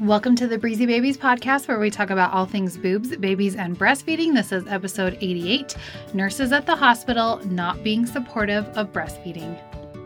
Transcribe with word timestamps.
Welcome 0.00 0.34
to 0.36 0.48
the 0.48 0.56
Breezy 0.56 0.86
Babies 0.86 1.18
podcast, 1.18 1.68
where 1.68 1.78
we 1.78 1.90
talk 1.90 2.08
about 2.08 2.32
all 2.32 2.46
things 2.46 2.78
boobs, 2.78 3.14
babies, 3.18 3.54
and 3.54 3.78
breastfeeding. 3.78 4.34
This 4.34 4.50
is 4.50 4.66
episode 4.66 5.18
88 5.20 5.76
Nurses 6.14 6.52
at 6.52 6.64
the 6.64 6.74
Hospital 6.74 7.38
Not 7.44 7.84
Being 7.84 8.06
Supportive 8.06 8.64
of 8.78 8.94
Breastfeeding. 8.94 9.60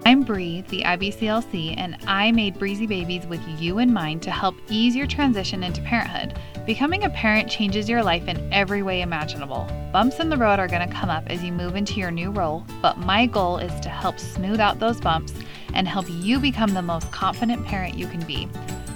I'm 0.04 0.22
Bree, 0.22 0.62
the 0.62 0.83
IBCLC, 0.83 1.77
and 1.79 1.96
I 2.09 2.33
made 2.33 2.59
Breezy 2.59 2.88
Babies 2.88 3.25
with 3.29 3.41
you 3.61 3.79
in 3.79 3.93
mind 3.93 4.21
to 4.22 4.33
help 4.33 4.57
ease 4.69 4.96
your 4.96 5.07
transition 5.07 5.62
into 5.62 5.80
parenthood. 5.83 6.40
Becoming 6.67 7.04
a 7.04 7.11
parent 7.11 7.49
changes 7.49 7.88
your 7.88 8.03
life 8.03 8.26
in 8.26 8.53
every 8.53 8.83
way 8.83 9.01
imaginable. 9.01 9.65
Bumps 9.92 10.19
in 10.19 10.29
the 10.29 10.37
road 10.37 10.58
are 10.58 10.67
going 10.67 10.88
to 10.88 10.92
come 10.92 11.08
up 11.08 11.22
as 11.29 11.45
you 11.45 11.53
move 11.53 11.76
into 11.76 12.01
your 12.01 12.11
new 12.11 12.33
role, 12.33 12.67
but 12.83 12.99
my 12.99 13.26
goal 13.26 13.58
is 13.58 13.79
to 13.83 13.90
help 13.90 14.19
smooth 14.19 14.58
out 14.58 14.81
those 14.81 15.01
bumps 15.01 15.35
and 15.72 15.87
help 15.87 16.06
you 16.09 16.41
become 16.41 16.74
the 16.74 16.83
most 16.83 17.12
confident 17.12 17.65
parent 17.65 17.95
you 17.95 18.09
can 18.09 18.24
be. 18.27 18.48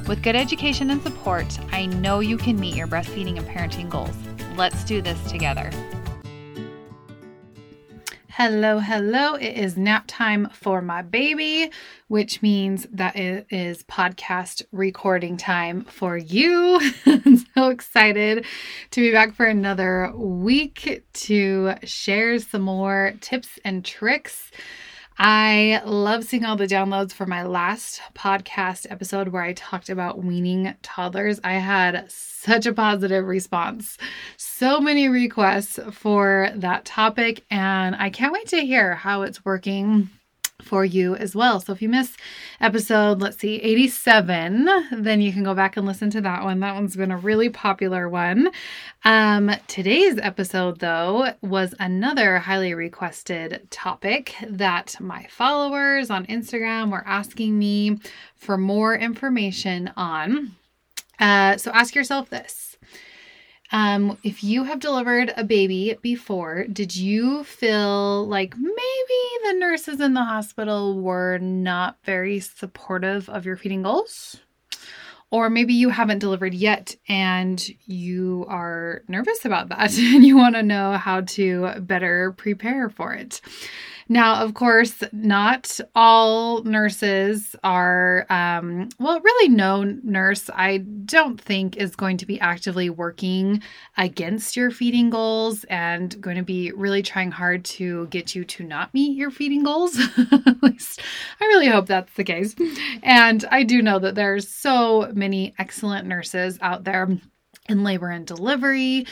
With 0.09 0.23
good 0.23 0.37
education 0.37 0.89
and 0.89 1.03
support, 1.03 1.59
I 1.71 1.85
know 1.85 2.21
you 2.21 2.39
can 2.39 2.59
meet 2.59 2.75
your 2.75 2.87
breastfeeding 2.87 3.37
and 3.37 3.47
parenting 3.47 3.91
goals. 3.91 4.17
Let's 4.57 4.83
do 4.85 5.03
this 5.03 5.23
together. 5.31 5.71
Hello, 8.29 8.79
hello. 8.79 9.35
It 9.35 9.59
is 9.59 9.77
nap 9.77 10.05
time 10.07 10.49
for 10.51 10.81
my 10.81 11.03
baby, 11.03 11.71
which 12.07 12.41
means 12.41 12.87
that 12.91 13.17
it 13.17 13.49
is 13.51 13.83
podcast 13.83 14.63
recording 14.73 15.37
time 15.37 15.85
for 15.85 16.17
you. 16.17 16.81
I'm 17.07 17.37
so 17.55 17.69
excited 17.69 18.47
to 18.93 19.01
be 19.03 19.13
back 19.13 19.35
for 19.35 19.45
another 19.45 20.11
week 20.17 21.05
to 21.13 21.75
share 21.85 22.39
some 22.39 22.63
more 22.63 23.13
tips 23.21 23.59
and 23.63 23.85
tricks 23.85 24.53
I 25.21 25.83
love 25.85 26.23
seeing 26.25 26.45
all 26.45 26.55
the 26.55 26.69
downloads 26.69 27.13
for 27.13 27.27
my 27.27 27.43
last 27.43 28.01
podcast 28.15 28.87
episode 28.89 29.29
where 29.29 29.43
I 29.43 29.53
talked 29.53 29.89
about 29.89 30.23
weaning 30.23 30.75
toddlers. 30.83 31.41
I 31.43 31.55
had 31.55 32.09
such 32.09 32.67
a 32.67 32.73
positive 32.73 33.27
response. 33.27 33.99
So 34.37 34.81
many 34.81 35.09
requests 35.09 35.81
for 35.91 36.51
that 36.55 36.85
topic, 36.85 37.45
and 37.51 37.97
I 37.97 38.11
can't 38.11 38.33
wait 38.33 38.47
to 38.49 38.61
hear 38.61 38.95
how 38.95 39.23
it's 39.23 39.45
working 39.45 40.09
for 40.63 40.85
you 40.85 41.15
as 41.15 41.35
well. 41.35 41.61
So 41.61 41.73
if 41.73 41.81
you 41.81 41.89
miss 41.89 42.17
episode, 42.61 43.21
let's 43.21 43.39
see, 43.39 43.57
87, 43.57 44.69
then 44.93 45.21
you 45.21 45.33
can 45.33 45.45
go 45.45 45.55
back 45.55 45.77
and 45.77 45.87
listen 45.87 46.11
to 46.11 46.21
that 46.23 46.43
one. 46.43 46.61
That 46.61 46.75
one's 46.75 46.97
been 46.97 47.11
a 47.11 47.17
really 47.17 47.49
popular 47.49 48.09
one. 48.09 48.51
Um, 49.05 49.51
today's 49.69 50.19
episode, 50.19 50.81
though, 50.81 51.33
was 51.43 51.75
another 51.79 52.39
highly 52.39 52.75
requested 52.75 53.69
topic 53.71 54.35
that 54.49 54.97
my 55.01 55.27
followers 55.31 56.11
on 56.11 56.27
Instagram 56.27 56.91
were 56.91 57.07
asking 57.07 57.59
me 57.59 57.99
for 58.37 58.59
more 58.59 58.97
information 58.97 59.93
on. 59.97 60.57
Uh, 61.19 61.57
so 61.57 61.71
ask 61.73 61.95
yourself 61.95 62.31
this 62.31 62.77
um, 63.71 64.17
if 64.23 64.43
you 64.43 64.65
have 64.65 64.81
delivered 64.81 65.33
a 65.37 65.45
baby 65.45 65.97
before, 66.01 66.65
did 66.65 66.97
you 66.97 67.45
feel 67.45 68.27
like 68.27 68.57
maybe 68.57 69.45
the 69.45 69.55
nurses 69.59 70.01
in 70.01 70.15
the 70.15 70.25
hospital 70.25 70.99
were 71.01 71.39
not 71.39 71.99
very 72.05 72.41
supportive 72.41 73.29
of 73.29 73.45
your 73.45 73.57
feeding 73.57 73.83
goals? 73.83 74.41
Or 75.31 75.51
maybe 75.51 75.75
you 75.75 75.91
haven't 75.91 76.21
delivered 76.21 76.55
yet 76.55 76.97
and 77.07 77.63
you 77.85 78.47
are 78.49 79.03
nervous 79.09 79.45
about 79.45 79.69
that 79.69 79.97
and 79.99 80.25
you 80.25 80.39
want 80.39 80.55
to 80.55 80.63
know 80.63 80.93
how 80.93 81.21
to 81.23 81.81
better 81.81 82.33
prepare 82.33 82.89
for 82.89 83.13
it. 83.13 83.43
Now, 84.11 84.43
of 84.43 84.55
course, 84.55 85.03
not 85.13 85.79
all 85.95 86.63
nurses 86.65 87.55
are, 87.63 88.25
um, 88.31 88.89
well, 88.99 89.21
really, 89.21 89.49
no 89.51 89.83
nurse 89.85 90.49
I 90.55 90.79
don't 90.79 91.39
think 91.39 91.77
is 91.77 91.95
going 91.95 92.17
to 92.19 92.27
be 92.27 92.41
actively 92.41 92.89
working 92.89 93.63
against 93.99 94.57
your 94.57 94.71
feeding 94.71 95.11
goals 95.11 95.65
and 95.65 96.19
going 96.23 96.39
to 96.39 96.43
be 96.43 96.73
really 96.73 97.03
trying 97.03 97.31
hard 97.31 97.67
to 97.67 98.07
get 98.07 98.35
you 98.35 98.45
to 98.45 98.65
not 98.65 98.95
meet 98.95 99.15
your 99.15 99.31
feeding 99.31 99.63
goals. 99.63 99.99
At 100.33 100.63
least 100.63 101.03
I 101.41 101.45
really 101.45 101.69
hope 101.69 101.87
that's 101.87 102.15
the 102.15 102.25
case. 102.25 102.57
And 103.03 103.45
I 103.51 103.63
do 103.63 103.83
know 103.83 103.99
that 103.99 104.15
there's 104.15 104.49
so 104.49 105.13
many 105.15 105.55
excellent 105.59 106.07
nurses 106.07 106.59
out 106.63 106.85
there 106.85 107.09
in 107.69 107.85
labor 107.85 108.09
and 108.09 108.27
delivery 108.27 109.07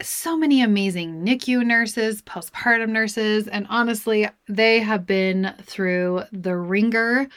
so 0.00 0.36
many 0.36 0.62
amazing 0.62 1.24
NICU 1.24 1.64
nurses, 1.64 2.22
postpartum 2.22 2.90
nurses, 2.90 3.48
and 3.48 3.66
honestly, 3.68 4.28
they 4.48 4.80
have 4.80 5.06
been 5.06 5.54
through 5.62 6.22
the 6.32 6.56
wringer 6.56 7.28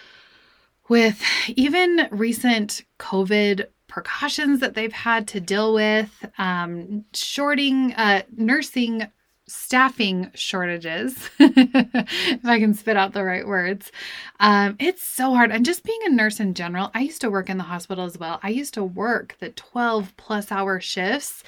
with 0.89 1.21
even 1.49 2.07
recent 2.11 2.83
COVID 2.99 3.67
precautions 3.87 4.59
that 4.59 4.73
they've 4.73 4.91
had 4.91 5.27
to 5.29 5.39
deal 5.39 5.73
with, 5.73 6.25
um, 6.37 7.05
shorting, 7.13 7.93
uh, 7.93 8.23
nursing 8.35 9.07
staffing 9.47 10.31
shortages, 10.33 11.29
if 11.39 12.45
I 12.45 12.59
can 12.59 12.73
spit 12.73 12.97
out 12.97 13.13
the 13.13 13.23
right 13.23 13.47
words. 13.47 13.91
Um, 14.39 14.75
it's 14.79 15.03
so 15.03 15.33
hard. 15.35 15.51
And 15.51 15.65
just 15.65 15.83
being 15.83 15.99
a 16.05 16.09
nurse 16.09 16.39
in 16.39 16.55
general, 16.55 16.89
I 16.93 17.01
used 17.01 17.21
to 17.21 17.29
work 17.29 17.49
in 17.49 17.57
the 17.57 17.63
hospital 17.63 18.05
as 18.05 18.17
well. 18.17 18.39
I 18.41 18.49
used 18.49 18.73
to 18.73 18.83
work 18.83 19.35
the 19.39 19.49
12 19.49 20.17
plus 20.17 20.51
hour 20.51 20.79
shifts 20.79 21.43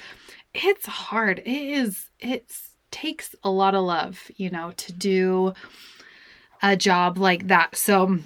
it's 0.64 0.86
hard. 0.86 1.40
It 1.40 1.48
is, 1.48 2.10
it 2.18 2.52
takes 2.90 3.34
a 3.44 3.50
lot 3.50 3.74
of 3.74 3.84
love, 3.84 4.30
you 4.36 4.50
know, 4.50 4.72
to 4.72 4.92
do 4.92 5.52
a 6.62 6.76
job 6.76 7.18
like 7.18 7.48
that. 7.48 7.76
So, 7.76 8.18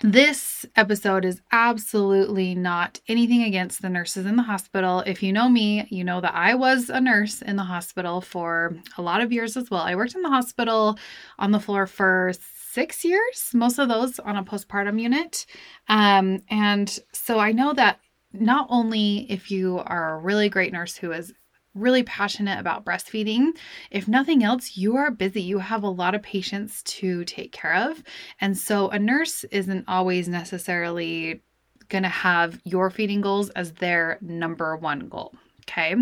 this 0.00 0.66
episode 0.76 1.24
is 1.24 1.40
absolutely 1.52 2.54
not 2.54 3.00
anything 3.08 3.44
against 3.44 3.80
the 3.80 3.88
nurses 3.88 4.26
in 4.26 4.36
the 4.36 4.42
hospital. 4.42 5.00
If 5.06 5.22
you 5.22 5.32
know 5.32 5.48
me, 5.48 5.86
you 5.88 6.04
know 6.04 6.20
that 6.20 6.34
I 6.34 6.54
was 6.54 6.90
a 6.90 7.00
nurse 7.00 7.40
in 7.40 7.56
the 7.56 7.62
hospital 7.62 8.20
for 8.20 8.76
a 8.98 9.02
lot 9.02 9.22
of 9.22 9.32
years 9.32 9.56
as 9.56 9.70
well. 9.70 9.80
I 9.82 9.94
worked 9.94 10.14
in 10.14 10.22
the 10.22 10.28
hospital 10.28 10.98
on 11.38 11.52
the 11.52 11.60
floor 11.60 11.86
for 11.86 12.32
six 12.70 13.04
years, 13.04 13.50
most 13.54 13.78
of 13.78 13.88
those 13.88 14.18
on 14.18 14.36
a 14.36 14.42
postpartum 14.42 15.00
unit. 15.00 15.46
Um, 15.88 16.42
and 16.50 16.98
so 17.12 17.38
I 17.38 17.52
know 17.52 17.72
that 17.72 18.00
not 18.32 18.66
only 18.68 19.30
if 19.30 19.50
you 19.50 19.78
are 19.78 20.16
a 20.16 20.18
really 20.18 20.48
great 20.48 20.72
nurse 20.72 20.96
who 20.96 21.12
is 21.12 21.32
really 21.74 22.02
passionate 22.02 22.58
about 22.58 22.84
breastfeeding, 22.84 23.56
if 23.90 24.06
nothing 24.08 24.44
else, 24.44 24.76
you 24.76 24.96
are 24.96 25.10
busy. 25.10 25.42
You 25.42 25.58
have 25.58 25.82
a 25.82 25.88
lot 25.88 26.14
of 26.14 26.22
patients 26.22 26.82
to 26.84 27.24
take 27.24 27.52
care 27.52 27.74
of. 27.74 28.02
And 28.40 28.56
so 28.56 28.88
a 28.88 28.98
nurse 28.98 29.44
isn't 29.44 29.84
always 29.88 30.28
necessarily 30.28 31.42
going 31.88 32.04
to 32.04 32.08
have 32.08 32.60
your 32.64 32.90
feeding 32.90 33.20
goals 33.20 33.50
as 33.50 33.72
their 33.72 34.18
number 34.20 34.76
one 34.76 35.08
goal. 35.08 35.34
Okay. 35.68 35.96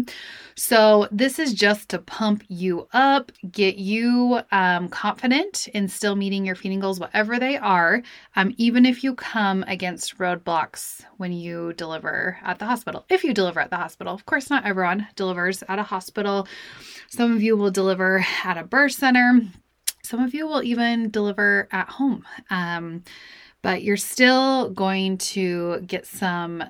So 0.57 1.09
this 1.13 1.39
is 1.39 1.55
just 1.55 1.89
to 1.91 1.99
pump 1.99 2.43
you 2.49 2.89
up, 2.93 3.31
get 3.51 3.77
you 3.77 4.41
um, 4.51 4.89
confident 4.89 5.69
in 5.69 5.89
still 5.89 6.17
meeting 6.17 6.45
your 6.45 6.57
feeding 6.57 6.81
goals, 6.81 6.99
whatever 6.99 7.39
they 7.39 7.57
are, 7.57 8.03
um, 8.35 8.53
even 8.59 8.85
if 8.85 9.05
you 9.05 9.15
come 9.15 9.65
against 9.69 10.19
roadblocks 10.19 11.05
when 11.17 11.33
you 11.33 11.73
deliver 11.75 12.39
at 12.43 12.59
the 12.59 12.67
hospital. 12.67 13.05
If 13.09 13.23
you 13.23 13.33
deliver 13.33 13.61
at 13.61 13.71
the 13.71 13.77
hospital, 13.77 14.13
of 14.13 14.27
course, 14.27 14.51
not 14.51 14.67
everyone 14.67 15.07
delivers 15.15 15.63
at 15.69 15.79
a 15.79 15.85
hospital. 15.85 16.49
Some 17.09 17.33
of 17.33 17.43
you 17.43 17.57
will 17.57 17.71
deliver 17.71 18.25
at 18.45 18.59
a 18.59 18.65
birth 18.65 18.93
center. 18.93 19.41
Some 20.03 20.21
of 20.21 20.35
you 20.35 20.47
will 20.47 20.63
even 20.63 21.11
deliver 21.11 21.69
at 21.71 21.89
home. 21.89 22.25
Um, 22.51 23.05
but 23.63 23.85
you're 23.85 23.97
still 23.97 24.71
going 24.71 25.19
to 25.19 25.81
get 25.83 26.05
some 26.05 26.65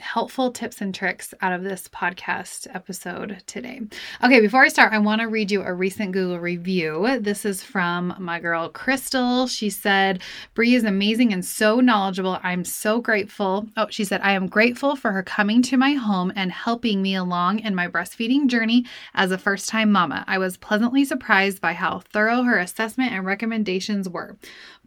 helpful 0.00 0.50
tips 0.50 0.80
and 0.80 0.94
tricks 0.94 1.32
out 1.40 1.52
of 1.52 1.62
this 1.62 1.88
podcast 1.88 2.66
episode 2.74 3.42
today. 3.46 3.80
Okay, 4.24 4.40
before 4.40 4.62
I 4.62 4.68
start, 4.68 4.92
I 4.92 4.98
want 4.98 5.20
to 5.20 5.28
read 5.28 5.50
you 5.50 5.62
a 5.62 5.72
recent 5.72 6.12
Google 6.12 6.40
review. 6.40 7.18
This 7.20 7.44
is 7.44 7.62
from 7.62 8.14
my 8.18 8.40
girl 8.40 8.68
Crystal. 8.68 9.46
She 9.46 9.70
said, 9.70 10.22
Bree 10.54 10.74
is 10.74 10.84
amazing 10.84 11.32
and 11.32 11.44
so 11.44 11.80
knowledgeable. 11.80 12.38
I'm 12.42 12.64
so 12.64 13.00
grateful. 13.00 13.66
Oh, 13.76 13.86
she 13.90 14.04
said, 14.04 14.20
I 14.22 14.32
am 14.32 14.48
grateful 14.48 14.96
for 14.96 15.12
her 15.12 15.22
coming 15.22 15.62
to 15.62 15.76
my 15.76 15.92
home 15.92 16.32
and 16.34 16.50
helping 16.50 17.02
me 17.02 17.14
along 17.14 17.60
in 17.60 17.74
my 17.74 17.86
breastfeeding 17.88 18.48
journey 18.48 18.86
as 19.14 19.30
a 19.30 19.38
first 19.38 19.68
time 19.68 19.92
mama. 19.92 20.24
I 20.26 20.38
was 20.38 20.56
pleasantly 20.56 21.04
surprised 21.04 21.60
by 21.60 21.74
how 21.74 22.00
thorough 22.00 22.42
her 22.42 22.58
assessment 22.58 23.12
and 23.12 23.24
recommendations 23.24 24.08
were. 24.08 24.36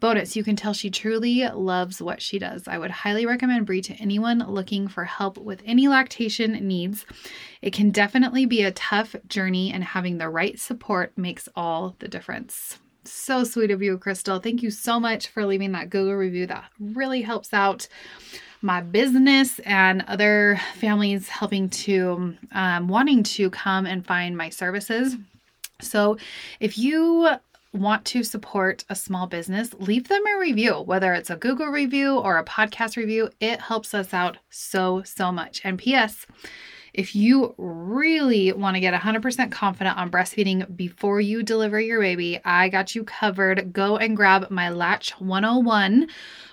Bonus, 0.00 0.36
you 0.36 0.44
can 0.44 0.56
tell 0.56 0.72
she 0.72 0.90
truly 0.90 1.46
loves 1.48 2.02
what 2.02 2.20
she 2.20 2.38
does. 2.38 2.66
I 2.66 2.78
would 2.78 2.90
highly 2.90 3.24
recommend 3.26 3.64
Bree 3.64 3.80
to 3.82 3.94
anyone 3.94 4.40
looking 4.40 4.88
for 4.88 5.03
help 5.04 5.38
with 5.38 5.62
any 5.64 5.88
lactation 5.88 6.52
needs. 6.52 7.06
It 7.62 7.72
can 7.72 7.90
definitely 7.90 8.46
be 8.46 8.62
a 8.62 8.72
tough 8.72 9.14
journey, 9.26 9.72
and 9.72 9.84
having 9.84 10.18
the 10.18 10.28
right 10.28 10.58
support 10.58 11.16
makes 11.16 11.48
all 11.54 11.96
the 11.98 12.08
difference. 12.08 12.78
So 13.04 13.44
sweet 13.44 13.70
of 13.70 13.82
you, 13.82 13.98
Crystal. 13.98 14.38
Thank 14.38 14.62
you 14.62 14.70
so 14.70 14.98
much 14.98 15.28
for 15.28 15.44
leaving 15.44 15.72
that 15.72 15.90
Google 15.90 16.14
review. 16.14 16.46
That 16.46 16.64
really 16.78 17.22
helps 17.22 17.52
out 17.52 17.86
my 18.62 18.80
business 18.80 19.58
and 19.60 20.02
other 20.08 20.58
families 20.76 21.28
helping 21.28 21.68
to 21.68 22.34
um, 22.52 22.88
wanting 22.88 23.22
to 23.22 23.50
come 23.50 23.84
and 23.84 24.06
find 24.06 24.36
my 24.36 24.48
services. 24.48 25.16
So, 25.82 26.16
if 26.60 26.78
you 26.78 27.28
want 27.74 28.04
to 28.06 28.22
support 28.22 28.84
a 28.88 28.94
small 28.94 29.26
business, 29.26 29.74
leave 29.74 30.08
them 30.08 30.22
a 30.26 30.38
review, 30.38 30.80
whether 30.80 31.12
it's 31.12 31.28
a 31.28 31.36
Google 31.36 31.66
review 31.66 32.18
or 32.18 32.38
a 32.38 32.44
podcast 32.44 32.96
review. 32.96 33.30
It 33.40 33.60
helps 33.60 33.92
us 33.92 34.14
out 34.14 34.38
so, 34.48 35.02
so 35.02 35.32
much. 35.32 35.60
And 35.64 35.78
P.S., 35.78 36.26
if 36.94 37.16
you 37.16 37.54
really 37.58 38.52
want 38.52 38.76
to 38.76 38.80
get 38.80 38.94
100% 38.94 39.50
confident 39.50 39.98
on 39.98 40.12
breastfeeding 40.12 40.76
before 40.76 41.20
you 41.20 41.42
deliver 41.42 41.80
your 41.80 42.00
baby, 42.00 42.40
I 42.44 42.68
got 42.68 42.94
you 42.94 43.02
covered. 43.02 43.72
Go 43.72 43.96
and 43.96 44.16
grab 44.16 44.48
my 44.50 44.70
Latch 44.70 45.10
101 45.20 46.06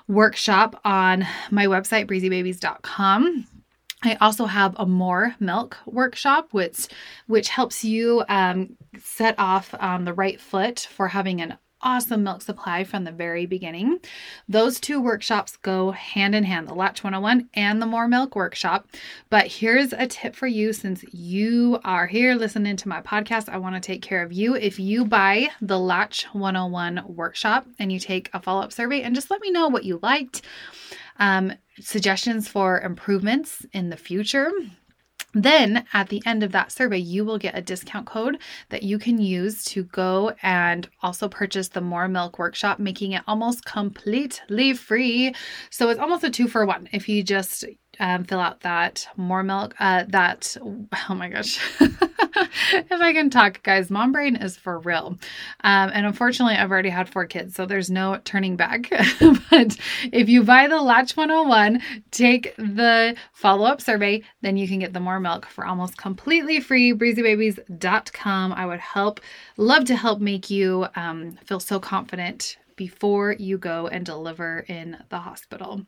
workshop 0.07 0.81
on 0.83 1.27
my 1.51 1.68
website, 1.68 2.07
breezybabies.com. 2.07 3.61
I 4.03 4.15
also 4.15 4.45
have 4.45 4.75
a 4.77 4.86
more 4.86 5.36
milk 5.39 5.77
workshop, 5.86 6.50
which 6.51 6.88
which 7.27 7.50
helps 7.50 7.83
you 7.83 8.24
um, 8.30 8.77
set 9.00 9.36
off 9.38 9.75
on 9.80 10.06
the 10.06 10.13
right 10.13 10.42
foot 10.42 10.80
for 10.80 11.09
having 11.09 11.42
an 11.42 11.57
awesome 11.83 12.24
milk 12.24 12.42
supply 12.42 12.83
from 12.83 13.03
the 13.03 13.12
very 13.12 13.45
beginning. 13.45 14.00
Those 14.48 14.80
two 14.80 15.01
workshops 15.01 15.57
go 15.57 15.92
hand 15.92 16.36
in 16.36 16.44
hand 16.44 16.68
the 16.68 16.74
Latch 16.74 17.03
101 17.03 17.50
and 17.53 17.81
the 17.81 17.86
More 17.86 18.07
Milk 18.07 18.36
workshop. 18.36 18.88
But 19.30 19.48
here's 19.48 19.94
a 19.94 20.07
tip 20.07 20.36
for 20.36 20.47
you 20.47 20.74
since 20.74 21.04
you 21.12 21.80
are 21.83 22.07
here 22.07 22.36
listening 22.36 22.75
to 22.77 22.89
my 22.89 23.01
podcast, 23.01 23.50
I 23.50 23.57
want 23.57 23.75
to 23.75 23.81
take 23.81 24.01
care 24.01 24.24
of 24.24 24.31
you. 24.31 24.56
If 24.56 24.80
you 24.80 25.06
buy 25.06 25.50
the 25.62 25.80
Latch 25.80 26.25
101 26.33 27.04
workshop 27.07 27.65
and 27.80 27.92
you 27.92 28.00
take 28.00 28.30
a 28.33 28.42
follow 28.42 28.62
up 28.62 28.74
survey 28.74 29.01
and 29.01 29.15
just 29.15 29.31
let 29.31 29.42
me 29.42 29.51
know 29.51 29.68
what 29.68 29.83
you 29.83 30.00
liked. 30.01 30.42
Um, 31.18 31.54
suggestions 31.80 32.48
for 32.48 32.81
improvements 32.81 33.66
in 33.74 33.90
the 33.90 33.98
future 33.98 34.52
then 35.34 35.86
at 35.94 36.10
the 36.10 36.22
end 36.25 36.44
of 36.44 36.52
that 36.52 36.72
survey, 36.72 36.98
you 36.98 37.24
will 37.24 37.38
get 37.38 37.58
a 37.58 37.62
discount 37.62 38.06
code 38.06 38.40
that 38.69 38.84
you 38.84 39.00
can 39.00 39.19
use 39.19 39.63
to 39.66 39.84
go 39.86 40.34
and 40.42 40.90
also 41.02 41.30
purchase 41.30 41.69
the 41.69 41.81
More 41.81 42.08
Milk 42.08 42.38
Workshop, 42.38 42.80
making 42.80 43.13
it 43.13 43.24
almost 43.28 43.66
completely 43.66 44.74
free. 44.74 45.34
So 45.69 45.90
it's 45.90 46.00
almost 46.00 46.24
a 46.24 46.30
two 46.30 46.48
for 46.48 46.66
one 46.66 46.90
if 46.92 47.08
you 47.08 47.24
just 47.24 47.66
um, 48.00 48.24
fill 48.24 48.40
out 48.40 48.62
that 48.62 49.08
more 49.18 49.44
milk. 49.44 49.76
Uh, 49.80 50.06
that 50.10 50.56
oh 51.10 51.16
my 51.16 51.30
gosh, 51.30 51.60
if 51.80 52.92
I 52.92 53.14
can 53.14 53.30
talk, 53.30 53.62
guys, 53.64 53.90
mom 53.90 54.12
brain 54.12 54.36
is 54.36 54.58
for 54.58 54.80
real. 54.80 55.18
Um, 55.64 55.92
and 55.94 56.06
unfortunately, 56.06 56.56
I've 56.56 56.72
already 56.72 56.90
had 56.90 57.10
four 57.10 57.26
kids, 57.26 57.56
so 57.56 57.66
there's 57.66 57.90
no 57.90 58.20
turning 58.24 58.56
back. 58.56 58.90
but 59.50 59.78
if 60.12 60.30
you 60.30 60.44
buy 60.44 60.68
the 60.68 60.82
Latch 60.82 61.16
101, 61.16 61.82
take 62.12 62.56
the 62.58 63.16
follow 63.34 63.66
up 63.66 63.82
survey, 63.82 64.24
then 64.42 64.58
you 64.58 64.68
can 64.68 64.80
get 64.80 64.94
the 64.94 65.00
more 65.00 65.20
milk 65.20 65.46
for 65.46 65.66
almost 65.66 65.98
completely 65.98 66.60
free. 66.60 66.94
BreezyBabies.com. 66.94 68.54
I 68.54 68.66
would 68.66 68.80
help, 68.80 69.20
love 69.58 69.86
to 69.86 69.96
help 69.96 70.20
make 70.20 70.50
you 70.50 70.88
um, 70.96 71.38
feel 71.46 71.60
so 71.60 71.80
confident 71.80 72.58
before 72.76 73.34
you 73.34 73.58
go 73.58 73.88
and 73.88 74.06
deliver 74.06 74.66
in 74.68 74.98
the 75.10 75.20
hospital. 75.20 75.86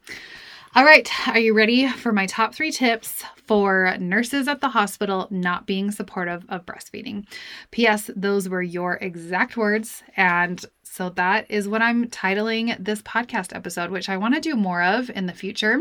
All 0.75 0.83
right, 0.83 1.07
are 1.27 1.37
you 1.37 1.53
ready 1.53 1.87
for 1.87 2.11
my 2.11 2.25
top 2.25 2.55
three 2.55 2.71
tips 2.71 3.23
for 3.45 3.95
nurses 3.99 4.47
at 4.47 4.59
the 4.59 4.69
hospital 4.69 5.27
not 5.29 5.67
being 5.67 5.91
supportive 5.91 6.43
of 6.49 6.65
breastfeeding? 6.65 7.27
P.S. 7.69 8.09
Those 8.15 8.49
were 8.49 8.63
your 8.63 8.95
exact 8.95 9.55
words. 9.55 10.01
And 10.17 10.65
so 10.81 11.09
that 11.11 11.45
is 11.51 11.67
what 11.67 11.83
I'm 11.83 12.07
titling 12.07 12.75
this 12.83 13.03
podcast 13.03 13.55
episode, 13.55 13.91
which 13.91 14.09
I 14.09 14.17
want 14.17 14.33
to 14.33 14.41
do 14.41 14.55
more 14.55 14.81
of 14.81 15.11
in 15.11 15.27
the 15.27 15.33
future. 15.33 15.79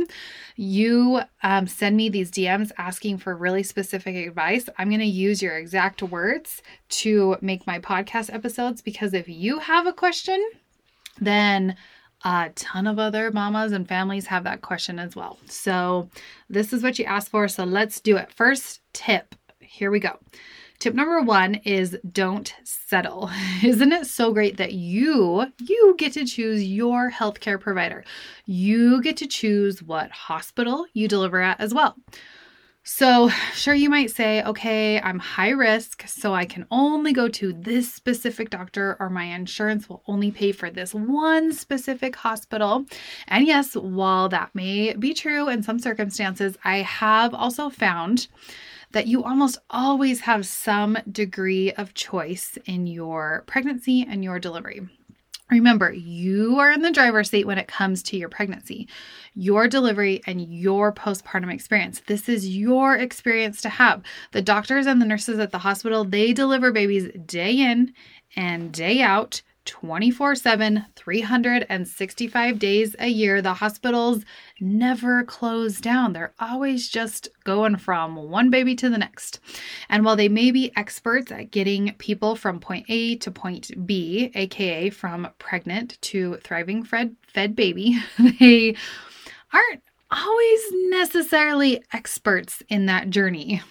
You 0.56 1.22
um, 1.42 1.66
send 1.66 1.96
me 1.96 2.10
these 2.10 2.30
DMs 2.30 2.70
asking 2.76 3.16
for 3.16 3.34
really 3.34 3.62
specific 3.62 4.14
advice. 4.14 4.68
I'm 4.76 4.90
going 4.90 5.00
to 5.00 5.06
use 5.06 5.40
your 5.40 5.56
exact 5.56 6.02
words 6.02 6.60
to 6.90 7.38
make 7.40 7.66
my 7.66 7.78
podcast 7.78 8.30
episodes 8.30 8.82
because 8.82 9.14
if 9.14 9.26
you 9.26 9.58
have 9.60 9.86
a 9.86 9.92
question, 9.94 10.50
then 11.18 11.76
a 12.24 12.50
ton 12.54 12.86
of 12.86 12.98
other 12.98 13.30
mamas 13.30 13.72
and 13.72 13.88
families 13.88 14.26
have 14.26 14.44
that 14.44 14.62
question 14.62 14.98
as 14.98 15.16
well. 15.16 15.38
So, 15.46 16.08
this 16.48 16.72
is 16.72 16.82
what 16.82 16.98
you 16.98 17.04
asked 17.04 17.30
for. 17.30 17.48
So, 17.48 17.64
let's 17.64 18.00
do 18.00 18.16
it. 18.16 18.32
First 18.32 18.80
tip 18.92 19.34
here 19.72 19.90
we 19.90 20.00
go. 20.00 20.18
Tip 20.78 20.94
number 20.94 21.22
one 21.22 21.54
is 21.64 21.96
don't 22.12 22.54
settle. 22.64 23.30
Isn't 23.64 23.92
it 23.92 24.06
so 24.06 24.32
great 24.32 24.58
that 24.58 24.72
you 24.72 25.46
you 25.58 25.94
get 25.96 26.12
to 26.14 26.26
choose 26.26 26.62
your 26.62 27.10
healthcare 27.10 27.58
provider? 27.58 28.04
You 28.44 29.00
get 29.00 29.16
to 29.18 29.26
choose 29.26 29.82
what 29.82 30.10
hospital 30.10 30.86
you 30.92 31.08
deliver 31.08 31.40
at 31.40 31.60
as 31.60 31.72
well. 31.72 31.96
So, 32.84 33.28
sure, 33.54 33.74
you 33.74 33.88
might 33.88 34.10
say, 34.10 34.42
okay, 34.42 35.00
I'm 35.00 35.20
high 35.20 35.50
risk, 35.50 36.08
so 36.08 36.34
I 36.34 36.44
can 36.44 36.66
only 36.68 37.12
go 37.12 37.28
to 37.28 37.52
this 37.52 37.92
specific 37.92 38.50
doctor, 38.50 38.96
or 38.98 39.08
my 39.08 39.24
insurance 39.24 39.88
will 39.88 40.02
only 40.08 40.32
pay 40.32 40.50
for 40.50 40.68
this 40.68 40.92
one 40.92 41.52
specific 41.52 42.16
hospital. 42.16 42.84
And 43.28 43.46
yes, 43.46 43.74
while 43.74 44.28
that 44.30 44.52
may 44.52 44.94
be 44.94 45.14
true 45.14 45.48
in 45.48 45.62
some 45.62 45.78
circumstances, 45.78 46.58
I 46.64 46.78
have 46.78 47.32
also 47.34 47.70
found 47.70 48.26
that 48.90 49.06
you 49.06 49.22
almost 49.22 49.58
always 49.70 50.22
have 50.22 50.44
some 50.44 50.98
degree 51.10 51.70
of 51.72 51.94
choice 51.94 52.58
in 52.64 52.88
your 52.88 53.44
pregnancy 53.46 54.04
and 54.08 54.24
your 54.24 54.40
delivery. 54.40 54.88
Remember, 55.52 55.92
you 55.92 56.58
are 56.60 56.70
in 56.70 56.80
the 56.80 56.90
driver's 56.90 57.28
seat 57.28 57.46
when 57.46 57.58
it 57.58 57.68
comes 57.68 58.02
to 58.04 58.16
your 58.16 58.30
pregnancy, 58.30 58.88
your 59.34 59.68
delivery, 59.68 60.22
and 60.26 60.40
your 60.40 60.94
postpartum 60.94 61.52
experience. 61.52 62.00
This 62.06 62.26
is 62.26 62.48
your 62.48 62.96
experience 62.96 63.60
to 63.60 63.68
have. 63.68 64.02
The 64.30 64.40
doctors 64.40 64.86
and 64.86 64.98
the 64.98 65.04
nurses 65.04 65.38
at 65.38 65.50
the 65.50 65.58
hospital, 65.58 66.04
they 66.04 66.32
deliver 66.32 66.72
babies 66.72 67.10
day 67.26 67.52
in 67.52 67.92
and 68.34 68.72
day 68.72 69.02
out 69.02 69.42
24 69.64 70.34
7, 70.34 70.86
365 70.96 72.58
days 72.58 72.96
a 72.98 73.08
year. 73.08 73.40
The 73.40 73.54
hospitals 73.54 74.24
never 74.60 75.22
close 75.24 75.80
down. 75.80 76.12
They're 76.12 76.34
always 76.38 76.88
just 76.88 77.28
going 77.44 77.76
from 77.76 78.16
one 78.16 78.50
baby 78.50 78.74
to 78.76 78.88
the 78.88 78.98
next. 78.98 79.40
And 79.88 80.04
while 80.04 80.16
they 80.16 80.28
may 80.28 80.50
be 80.50 80.72
experts 80.76 81.30
at 81.32 81.50
getting 81.50 81.94
people 81.98 82.36
from 82.36 82.60
point 82.60 82.86
A 82.88 83.16
to 83.16 83.30
point 83.30 83.86
B, 83.86 84.30
aka 84.34 84.90
from 84.90 85.28
pregnant 85.38 86.00
to 86.02 86.36
thriving 86.36 86.82
fed, 86.82 87.16
fed 87.26 87.54
baby, 87.56 87.98
they 88.40 88.76
aren't 89.52 89.82
always 90.10 90.60
necessarily 90.90 91.82
experts 91.92 92.62
in 92.68 92.86
that 92.86 93.10
journey. 93.10 93.62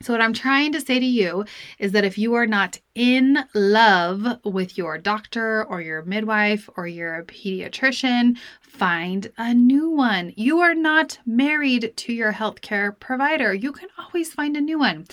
So, 0.00 0.12
what 0.12 0.20
I'm 0.20 0.32
trying 0.32 0.70
to 0.74 0.80
say 0.80 1.00
to 1.00 1.04
you 1.04 1.44
is 1.80 1.90
that 1.90 2.04
if 2.04 2.16
you 2.18 2.34
are 2.34 2.46
not 2.46 2.78
in 2.94 3.36
love 3.52 4.38
with 4.44 4.78
your 4.78 4.96
doctor 4.96 5.64
or 5.64 5.80
your 5.80 6.04
midwife 6.04 6.70
or 6.76 6.86
your 6.86 7.24
pediatrician, 7.24 8.38
find 8.60 9.32
a 9.36 9.52
new 9.52 9.90
one. 9.90 10.32
You 10.36 10.60
are 10.60 10.74
not 10.76 11.18
married 11.26 11.94
to 11.96 12.12
your 12.12 12.32
healthcare 12.32 12.96
provider. 13.00 13.52
You 13.52 13.72
can 13.72 13.88
always 13.98 14.32
find 14.32 14.56
a 14.56 14.60
new 14.60 14.78
one. 14.78 15.08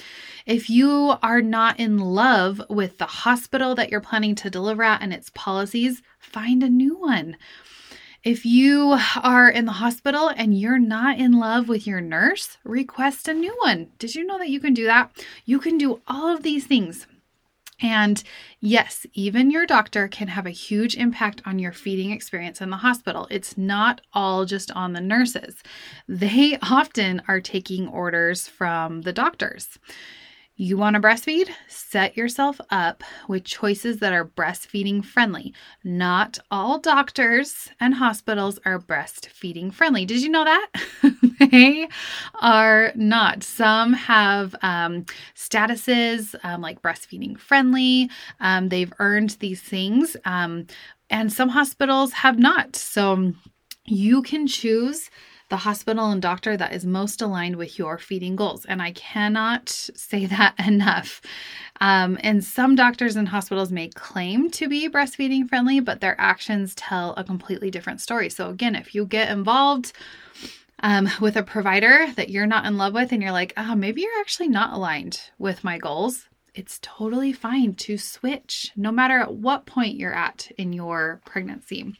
If 0.45 0.69
you 0.69 1.15
are 1.24 1.41
not 1.41 1.79
in 1.79 1.98
love 1.98 2.62
with 2.69 3.00
the 3.00 3.07
hospital 3.07 3.74
that 3.74 3.89
you're 3.89 4.01
planning 4.01 4.36
to 4.36 4.51
deliver 4.51 4.83
at 4.83 5.01
and 5.01 5.12
its 5.12 5.31
policies, 5.33 6.03
find 6.19 6.62
a 6.62 6.69
new 6.69 6.95
one. 6.95 7.38
If 8.25 8.44
you 8.44 8.98
are 9.22 9.48
in 9.48 9.65
the 9.65 9.74
hospital 9.74 10.32
and 10.36 10.60
you're 10.60 10.79
not 10.79 11.20
in 11.20 11.34
love 11.34 11.70
with 11.70 11.86
your 11.86 12.01
nurse, 12.01 12.58
request 12.63 13.27
a 13.27 13.36
new 13.36 13.55
one. 13.62 13.89
Did 14.00 14.15
you 14.15 14.25
know 14.25 14.39
that 14.39 14.50
you 14.50 14.60
can 14.60 14.74
do 14.74 14.86
that? 14.86 15.12
You 15.46 15.60
can 15.60 15.77
do 15.77 16.01
all 16.08 16.36
of 16.36 16.41
these 16.41 16.65
things. 16.65 17.05
And 17.79 18.24
yes, 18.60 19.05
even 19.13 19.51
your 19.51 19.67
doctor 19.67 20.08
can 20.08 20.29
have 20.29 20.48
a 20.48 20.50
huge 20.50 20.96
impact 20.96 21.44
on 21.46 21.60
your 21.60 21.72
feeding 21.72 22.10
experience 22.10 22.62
in 22.62 22.72
the 22.72 22.77
hospital. 22.77 23.27
It's 23.29 23.60
not 23.60 24.01
all 24.12 24.46
just 24.46 24.72
on 24.72 24.94
the 24.94 25.01
nurses, 25.01 25.62
they 26.08 26.58
often 26.63 27.22
are 27.27 27.41
taking 27.41 27.88
orders 27.88 28.48
from 28.48 29.01
the 29.01 29.13
doctors. 29.13 29.77
You 30.57 30.77
want 30.77 30.93
to 30.93 31.01
breastfeed? 31.01 31.50
Set 31.67 32.15
yourself 32.15 32.62
up 32.69 33.03
with 33.27 33.43
choices 33.43 33.97
that 33.97 34.13
are 34.13 34.24
breastfeeding 34.24 35.03
friendly. 35.03 35.53
Not 35.83 36.39
all 36.50 36.79
doctors 36.79 37.69
and 37.81 37.93
hospitals 37.93 38.57
are 38.63 38.79
breastfeeding 38.79 39.74
friendly. 39.74 40.05
Did 40.05 40.21
you 40.21 40.29
know 40.29 40.45
that? 40.45 40.67
they 41.51 41.89
are 42.41 42.93
not. 42.95 43.43
Some 43.43 43.91
have 43.91 44.55
um, 44.62 45.05
statuses 45.35 46.33
um, 46.45 46.62
like 46.62 46.81
breastfeeding 46.81 47.38
friendly, 47.38 48.09
um, 48.39 48.69
they've 48.69 48.93
earned 49.00 49.31
these 49.41 49.62
things, 49.62 50.15
um, 50.24 50.67
and 51.09 51.33
some 51.33 51.50
hospitals 51.50 52.13
have 52.13 52.39
not. 52.39 52.77
So 52.77 53.33
you 53.83 54.21
can 54.21 54.47
choose 54.47 55.09
the 55.49 55.57
hospital 55.57 56.09
and 56.09 56.21
doctor 56.21 56.57
that 56.57 56.73
is 56.73 56.85
most 56.85 57.21
aligned 57.21 57.55
with 57.55 57.77
your 57.77 57.97
feeding 57.97 58.35
goals. 58.35 58.65
And 58.65 58.81
I 58.81 58.91
cannot 58.91 59.69
say 59.69 60.25
that 60.25 60.55
enough. 60.65 61.21
Um, 61.81 62.17
and 62.21 62.43
some 62.43 62.75
doctors 62.75 63.15
and 63.15 63.27
hospitals 63.27 63.71
may 63.71 63.89
claim 63.89 64.49
to 64.51 64.67
be 64.67 64.89
breastfeeding 64.89 65.47
friendly, 65.47 65.79
but 65.79 66.01
their 66.01 66.19
actions 66.19 66.73
tell 66.75 67.13
a 67.15 67.23
completely 67.23 67.69
different 67.69 68.01
story. 68.01 68.29
So, 68.29 68.49
again, 68.49 68.75
if 68.75 68.95
you 68.95 69.05
get 69.05 69.29
involved, 69.29 69.93
um, 70.81 71.09
with 71.21 71.37
a 71.37 71.41
provider 71.41 72.05
that 72.15 72.29
you're 72.29 72.45
not 72.45 72.65
in 72.65 72.77
love 72.77 72.93
with 72.93 73.11
and 73.11 73.21
you're 73.21 73.31
like, 73.31 73.53
oh, 73.55 73.75
maybe 73.75 74.01
you're 74.01 74.19
actually 74.19 74.49
not 74.49 74.73
aligned 74.73 75.31
with 75.39 75.63
my 75.63 75.77
goals, 75.77 76.27
it's 76.53 76.79
totally 76.81 77.33
fine 77.33 77.75
to 77.75 77.97
switch 77.97 78.71
no 78.75 78.91
matter 78.91 79.19
at 79.19 79.33
what 79.33 79.65
point 79.65 79.97
you're 79.97 80.13
at 80.13 80.49
in 80.57 80.73
your 80.73 81.21
pregnancy. 81.25 81.93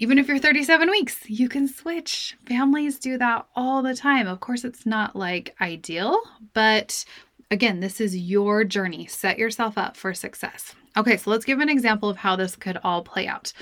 Even 0.00 0.16
if 0.16 0.28
you're 0.28 0.38
37 0.38 0.90
weeks, 0.90 1.28
you 1.28 1.48
can 1.48 1.66
switch. 1.66 2.36
Families 2.46 3.00
do 3.00 3.18
that 3.18 3.46
all 3.56 3.82
the 3.82 3.96
time. 3.96 4.28
Of 4.28 4.38
course, 4.38 4.64
it's 4.64 4.86
not 4.86 5.16
like 5.16 5.56
ideal, 5.60 6.20
but 6.52 7.04
again, 7.50 7.80
this 7.80 8.00
is 8.00 8.16
your 8.16 8.62
journey. 8.62 9.06
Set 9.06 9.40
yourself 9.40 9.76
up 9.76 9.96
for 9.96 10.14
success. 10.14 10.76
Okay, 10.96 11.16
so 11.16 11.30
let's 11.30 11.44
give 11.44 11.58
an 11.58 11.68
example 11.68 12.08
of 12.08 12.16
how 12.16 12.36
this 12.36 12.54
could 12.54 12.78
all 12.84 13.02
play 13.02 13.26
out. 13.26 13.52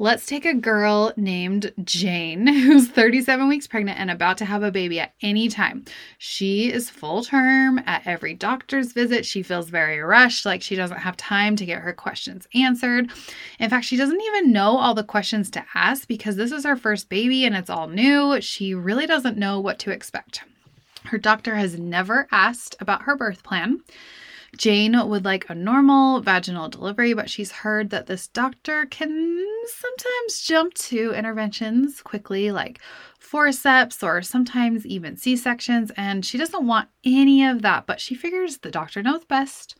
Let's 0.00 0.26
take 0.26 0.44
a 0.44 0.54
girl 0.54 1.12
named 1.16 1.72
Jane 1.84 2.46
who's 2.64 2.88
37 2.88 3.46
weeks 3.46 3.68
pregnant 3.68 4.00
and 4.00 4.10
about 4.10 4.38
to 4.38 4.44
have 4.44 4.64
a 4.64 4.72
baby 4.72 4.98
at 4.98 5.14
any 5.22 5.48
time. 5.48 5.84
She 6.18 6.72
is 6.72 6.90
full 6.90 7.22
term 7.22 7.78
at 7.86 8.04
every 8.04 8.34
doctor's 8.34 8.92
visit. 8.92 9.24
She 9.24 9.44
feels 9.44 9.70
very 9.70 10.00
rushed, 10.00 10.44
like 10.44 10.62
she 10.62 10.74
doesn't 10.74 10.98
have 10.98 11.16
time 11.16 11.54
to 11.56 11.64
get 11.64 11.82
her 11.82 11.92
questions 11.92 12.48
answered. 12.54 13.12
In 13.60 13.70
fact, 13.70 13.84
she 13.84 13.96
doesn't 13.96 14.20
even 14.20 14.52
know 14.52 14.76
all 14.78 14.94
the 14.94 15.04
questions 15.04 15.48
to 15.50 15.64
ask 15.74 16.08
because 16.08 16.34
this 16.34 16.50
is 16.50 16.64
her 16.64 16.76
first 16.76 17.08
baby 17.08 17.44
and 17.44 17.54
it's 17.54 17.70
all 17.70 17.86
new. 17.86 18.40
She 18.40 18.74
really 18.74 19.06
doesn't 19.06 19.38
know 19.38 19.60
what 19.60 19.78
to 19.80 19.92
expect. 19.92 20.42
Her 21.04 21.18
doctor 21.18 21.54
has 21.54 21.78
never 21.78 22.26
asked 22.32 22.74
about 22.80 23.02
her 23.02 23.14
birth 23.14 23.44
plan. 23.44 23.80
Jane 24.56 24.96
would 25.08 25.24
like 25.24 25.48
a 25.48 25.54
normal 25.54 26.20
vaginal 26.20 26.68
delivery, 26.68 27.14
but 27.14 27.30
she's 27.30 27.50
heard 27.50 27.90
that 27.90 28.06
this 28.06 28.28
doctor 28.28 28.86
can 28.86 29.44
sometimes 29.66 30.42
jump 30.42 30.74
to 30.74 31.12
interventions 31.12 32.00
quickly, 32.02 32.52
like 32.52 32.80
forceps 33.18 34.02
or 34.02 34.22
sometimes 34.22 34.86
even 34.86 35.16
C 35.16 35.36
sections, 35.36 35.90
and 35.96 36.24
she 36.24 36.38
doesn't 36.38 36.66
want 36.66 36.88
any 37.04 37.44
of 37.44 37.62
that, 37.62 37.86
but 37.86 38.00
she 38.00 38.14
figures 38.14 38.58
the 38.58 38.70
doctor 38.70 39.02
knows 39.02 39.24
best. 39.24 39.76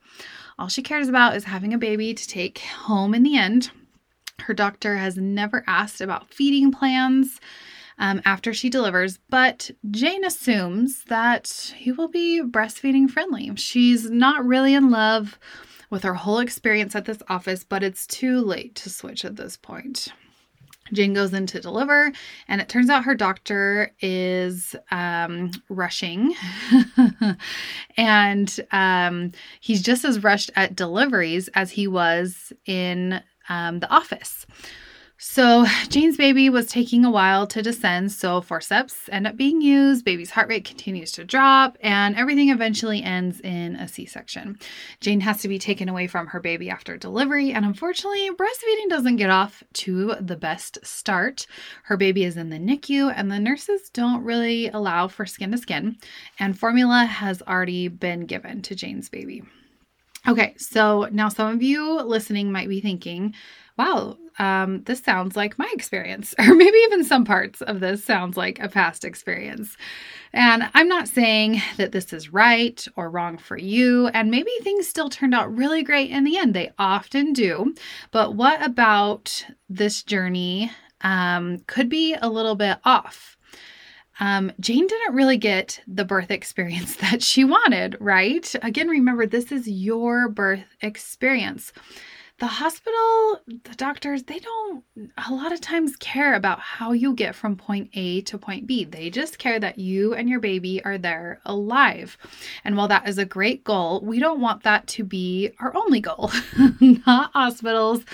All 0.58 0.68
she 0.68 0.82
cares 0.82 1.08
about 1.08 1.36
is 1.36 1.44
having 1.44 1.74
a 1.74 1.78
baby 1.78 2.14
to 2.14 2.28
take 2.28 2.58
home 2.58 3.14
in 3.14 3.22
the 3.22 3.36
end. 3.36 3.70
Her 4.40 4.54
doctor 4.54 4.96
has 4.96 5.16
never 5.16 5.62
asked 5.66 6.00
about 6.00 6.32
feeding 6.32 6.72
plans 6.72 7.40
um, 7.98 8.20
after 8.24 8.52
she 8.52 8.68
delivers, 8.70 9.18
but 9.30 9.70
Jane 9.90 10.24
assumes 10.24 11.04
that 11.04 11.74
he 11.76 11.92
will 11.92 12.08
be 12.08 12.42
breastfeeding 12.42 13.08
friendly. 13.08 13.52
She's 13.56 14.10
not 14.10 14.44
really 14.44 14.74
in 14.74 14.90
love 14.90 15.38
with 15.90 16.02
her 16.02 16.14
whole 16.14 16.38
experience 16.38 16.96
at 16.96 17.04
this 17.04 17.22
office, 17.28 17.64
but 17.64 17.82
it's 17.82 18.06
too 18.06 18.40
late 18.40 18.74
to 18.76 18.90
switch 18.90 19.24
at 19.24 19.36
this 19.36 19.56
point. 19.56 20.08
Jane 20.92 21.14
goes 21.14 21.32
in 21.32 21.46
to 21.46 21.60
deliver, 21.60 22.12
and 22.46 22.60
it 22.60 22.68
turns 22.68 22.90
out 22.90 23.04
her 23.04 23.14
doctor 23.14 23.92
is 24.00 24.76
um, 24.90 25.50
rushing. 25.68 26.34
and 27.96 28.60
um, 28.70 29.32
he's 29.60 29.82
just 29.82 30.04
as 30.04 30.22
rushed 30.22 30.50
at 30.56 30.76
deliveries 30.76 31.48
as 31.54 31.70
he 31.70 31.88
was 31.88 32.52
in 32.66 33.22
um, 33.48 33.80
the 33.80 33.90
office. 33.90 34.46
So, 35.26 35.64
Jane's 35.88 36.18
baby 36.18 36.50
was 36.50 36.66
taking 36.66 37.02
a 37.02 37.10
while 37.10 37.46
to 37.46 37.62
descend, 37.62 38.12
so 38.12 38.42
forceps 38.42 39.08
end 39.10 39.26
up 39.26 39.38
being 39.38 39.62
used. 39.62 40.04
Baby's 40.04 40.30
heart 40.30 40.48
rate 40.48 40.66
continues 40.66 41.12
to 41.12 41.24
drop, 41.24 41.78
and 41.80 42.14
everything 42.14 42.50
eventually 42.50 43.02
ends 43.02 43.40
in 43.40 43.74
a 43.76 43.88
C 43.88 44.04
section. 44.04 44.58
Jane 45.00 45.20
has 45.20 45.40
to 45.40 45.48
be 45.48 45.58
taken 45.58 45.88
away 45.88 46.08
from 46.08 46.26
her 46.26 46.40
baby 46.40 46.68
after 46.68 46.98
delivery, 46.98 47.52
and 47.52 47.64
unfortunately, 47.64 48.28
breastfeeding 48.32 48.90
doesn't 48.90 49.16
get 49.16 49.30
off 49.30 49.64
to 49.72 50.14
the 50.20 50.36
best 50.36 50.78
start. 50.84 51.46
Her 51.84 51.96
baby 51.96 52.24
is 52.24 52.36
in 52.36 52.50
the 52.50 52.58
NICU, 52.58 53.12
and 53.16 53.32
the 53.32 53.40
nurses 53.40 53.88
don't 53.88 54.22
really 54.22 54.68
allow 54.68 55.08
for 55.08 55.24
skin 55.24 55.52
to 55.52 55.58
skin, 55.58 55.96
and 56.38 56.56
formula 56.56 57.06
has 57.06 57.40
already 57.42 57.88
been 57.88 58.26
given 58.26 58.60
to 58.60 58.74
Jane's 58.74 59.08
baby. 59.08 59.42
Okay, 60.26 60.54
so 60.56 61.08
now 61.12 61.28
some 61.28 61.52
of 61.52 61.62
you 61.62 62.00
listening 62.00 62.50
might 62.50 62.68
be 62.68 62.80
thinking, 62.80 63.34
wow, 63.76 64.16
um, 64.38 64.82
this 64.84 65.02
sounds 65.02 65.36
like 65.36 65.58
my 65.58 65.70
experience, 65.74 66.34
or 66.38 66.54
maybe 66.54 66.78
even 66.78 67.04
some 67.04 67.24
parts 67.26 67.60
of 67.60 67.80
this 67.80 68.02
sounds 68.02 68.36
like 68.36 68.58
a 68.58 68.68
past 68.68 69.04
experience. 69.04 69.76
And 70.32 70.68
I'm 70.72 70.88
not 70.88 71.08
saying 71.08 71.60
that 71.76 71.92
this 71.92 72.12
is 72.12 72.32
right 72.32 72.84
or 72.96 73.10
wrong 73.10 73.36
for 73.36 73.58
you, 73.58 74.08
and 74.08 74.30
maybe 74.30 74.50
things 74.62 74.88
still 74.88 75.10
turned 75.10 75.34
out 75.34 75.54
really 75.54 75.82
great 75.82 76.10
in 76.10 76.24
the 76.24 76.38
end. 76.38 76.54
They 76.54 76.72
often 76.78 77.34
do. 77.34 77.74
But 78.10 78.34
what 78.34 78.64
about 78.64 79.44
this 79.68 80.02
journey 80.02 80.70
um, 81.02 81.58
could 81.66 81.90
be 81.90 82.14
a 82.14 82.28
little 82.30 82.54
bit 82.54 82.78
off? 82.84 83.33
Um, 84.20 84.52
Jane 84.60 84.86
didn't 84.86 85.14
really 85.14 85.36
get 85.36 85.80
the 85.86 86.04
birth 86.04 86.30
experience 86.30 86.96
that 87.00 87.22
she 87.22 87.44
wanted, 87.44 87.96
right? 88.00 88.54
Again, 88.62 88.88
remember, 88.88 89.26
this 89.26 89.50
is 89.52 89.68
your 89.68 90.28
birth 90.28 90.64
experience 90.82 91.72
the 92.38 92.46
hospital, 92.46 93.40
the 93.46 93.74
doctors, 93.76 94.24
they 94.24 94.40
don't 94.40 94.84
a 95.28 95.32
lot 95.32 95.52
of 95.52 95.60
times 95.60 95.94
care 95.96 96.34
about 96.34 96.58
how 96.58 96.90
you 96.90 97.14
get 97.14 97.34
from 97.34 97.54
point 97.54 97.90
A 97.94 98.22
to 98.22 98.38
point 98.38 98.66
B. 98.66 98.84
They 98.84 99.08
just 99.08 99.38
care 99.38 99.60
that 99.60 99.78
you 99.78 100.14
and 100.14 100.28
your 100.28 100.40
baby 100.40 100.84
are 100.84 100.98
there 100.98 101.40
alive. 101.44 102.18
And 102.64 102.76
while 102.76 102.88
that 102.88 103.08
is 103.08 103.18
a 103.18 103.24
great 103.24 103.62
goal, 103.62 104.00
we 104.00 104.18
don't 104.18 104.40
want 104.40 104.64
that 104.64 104.88
to 104.88 105.04
be 105.04 105.52
our 105.60 105.76
only 105.76 106.00
goal. 106.00 106.32
Not 106.80 107.30
hospitals. 107.32 108.04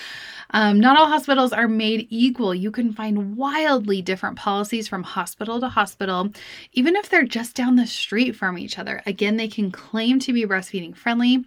Um, 0.52 0.80
not 0.80 0.98
all 0.98 1.06
hospitals 1.06 1.52
are 1.52 1.68
made 1.68 2.08
equal. 2.10 2.54
You 2.54 2.70
can 2.70 2.92
find 2.92 3.36
wildly 3.36 4.02
different 4.02 4.36
policies 4.36 4.88
from 4.88 5.02
hospital 5.02 5.60
to 5.60 5.68
hospital, 5.68 6.30
even 6.72 6.96
if 6.96 7.08
they're 7.08 7.24
just 7.24 7.54
down 7.54 7.76
the 7.76 7.86
street 7.86 8.34
from 8.34 8.58
each 8.58 8.78
other. 8.78 9.00
Again, 9.06 9.36
they 9.36 9.48
can 9.48 9.70
claim 9.70 10.18
to 10.20 10.32
be 10.32 10.44
breastfeeding 10.44 10.96
friendly, 10.96 11.44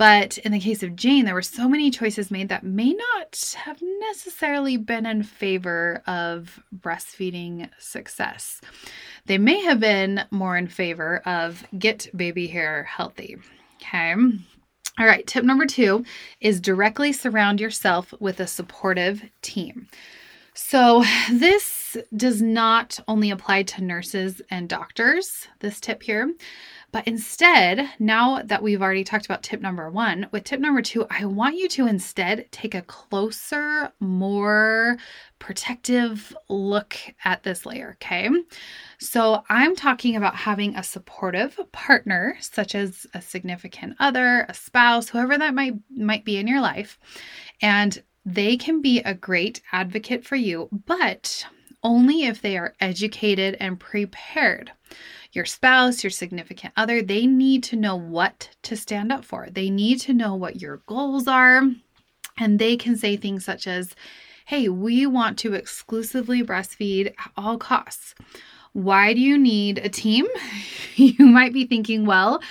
but 0.00 0.38
in 0.38 0.52
the 0.52 0.58
case 0.58 0.82
of 0.82 0.96
Jane, 0.96 1.26
there 1.26 1.34
were 1.34 1.42
so 1.42 1.68
many 1.68 1.90
choices 1.90 2.30
made 2.30 2.48
that 2.48 2.64
may 2.64 2.94
not 2.94 3.54
have 3.58 3.82
necessarily 3.82 4.78
been 4.78 5.04
in 5.04 5.22
favor 5.22 6.02
of 6.06 6.58
breastfeeding 6.74 7.68
success. 7.78 8.62
They 9.26 9.36
may 9.36 9.62
have 9.62 9.78
been 9.78 10.22
more 10.30 10.56
in 10.56 10.68
favor 10.68 11.18
of 11.26 11.66
get 11.78 12.08
baby 12.16 12.46
hair 12.46 12.84
healthy. 12.84 13.36
Okay. 13.76 14.14
All 14.98 15.06
right, 15.06 15.26
tip 15.26 15.44
number 15.44 15.66
two 15.66 16.06
is 16.40 16.62
directly 16.62 17.12
surround 17.12 17.60
yourself 17.60 18.14
with 18.20 18.40
a 18.40 18.46
supportive 18.46 19.22
team. 19.42 19.86
So, 20.62 21.02
this 21.32 21.96
does 22.14 22.42
not 22.42 23.00
only 23.08 23.30
apply 23.30 23.62
to 23.64 23.82
nurses 23.82 24.42
and 24.50 24.68
doctors, 24.68 25.48
this 25.60 25.80
tip 25.80 26.02
here, 26.02 26.32
but 26.92 27.08
instead, 27.08 27.88
now 27.98 28.42
that 28.42 28.62
we've 28.62 28.82
already 28.82 29.02
talked 29.02 29.24
about 29.24 29.42
tip 29.42 29.62
number 29.62 29.90
one, 29.90 30.28
with 30.32 30.44
tip 30.44 30.60
number 30.60 30.82
two, 30.82 31.06
I 31.08 31.24
want 31.24 31.56
you 31.56 31.66
to 31.70 31.86
instead 31.86 32.46
take 32.52 32.74
a 32.74 32.82
closer, 32.82 33.90
more 34.00 34.98
protective 35.38 36.36
look 36.48 36.94
at 37.24 37.42
this 37.42 37.64
layer. 37.64 37.96
Okay. 38.02 38.28
So 38.98 39.42
I'm 39.48 39.74
talking 39.74 40.14
about 40.14 40.36
having 40.36 40.76
a 40.76 40.82
supportive 40.82 41.58
partner, 41.72 42.36
such 42.40 42.74
as 42.74 43.06
a 43.14 43.22
significant 43.22 43.96
other, 43.98 44.44
a 44.48 44.54
spouse, 44.54 45.08
whoever 45.08 45.38
that 45.38 45.54
might 45.54 45.74
might 45.90 46.24
be 46.24 46.36
in 46.36 46.46
your 46.46 46.60
life. 46.60 46.98
And 47.62 48.00
they 48.24 48.56
can 48.56 48.82
be 48.82 49.00
a 49.00 49.14
great 49.14 49.62
advocate 49.72 50.24
for 50.24 50.36
you, 50.36 50.68
but 50.86 51.46
only 51.82 52.24
if 52.24 52.42
they 52.42 52.58
are 52.58 52.74
educated 52.80 53.56
and 53.58 53.80
prepared 53.80 54.72
your 55.32 55.44
spouse, 55.44 56.02
your 56.02 56.10
significant 56.10 56.74
other, 56.76 57.02
they 57.02 57.26
need 57.26 57.62
to 57.64 57.76
know 57.76 57.96
what 57.96 58.50
to 58.62 58.76
stand 58.76 59.12
up 59.12 59.24
for. 59.24 59.48
They 59.50 59.70
need 59.70 60.00
to 60.00 60.14
know 60.14 60.34
what 60.34 60.60
your 60.60 60.78
goals 60.86 61.28
are. 61.28 61.62
And 62.38 62.58
they 62.58 62.76
can 62.76 62.96
say 62.96 63.16
things 63.16 63.44
such 63.44 63.66
as, 63.66 63.94
hey, 64.46 64.68
we 64.68 65.06
want 65.06 65.38
to 65.38 65.54
exclusively 65.54 66.42
breastfeed 66.42 67.08
at 67.08 67.30
all 67.36 67.58
costs. 67.58 68.14
Why 68.72 69.14
do 69.14 69.20
you 69.20 69.38
need 69.38 69.78
a 69.78 69.88
team? 69.88 70.26
you 70.96 71.26
might 71.26 71.52
be 71.52 71.66
thinking, 71.66 72.06
well, 72.06 72.42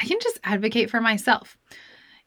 I 0.00 0.06
can 0.06 0.18
just 0.20 0.40
advocate 0.42 0.90
for 0.90 1.00
myself. 1.00 1.56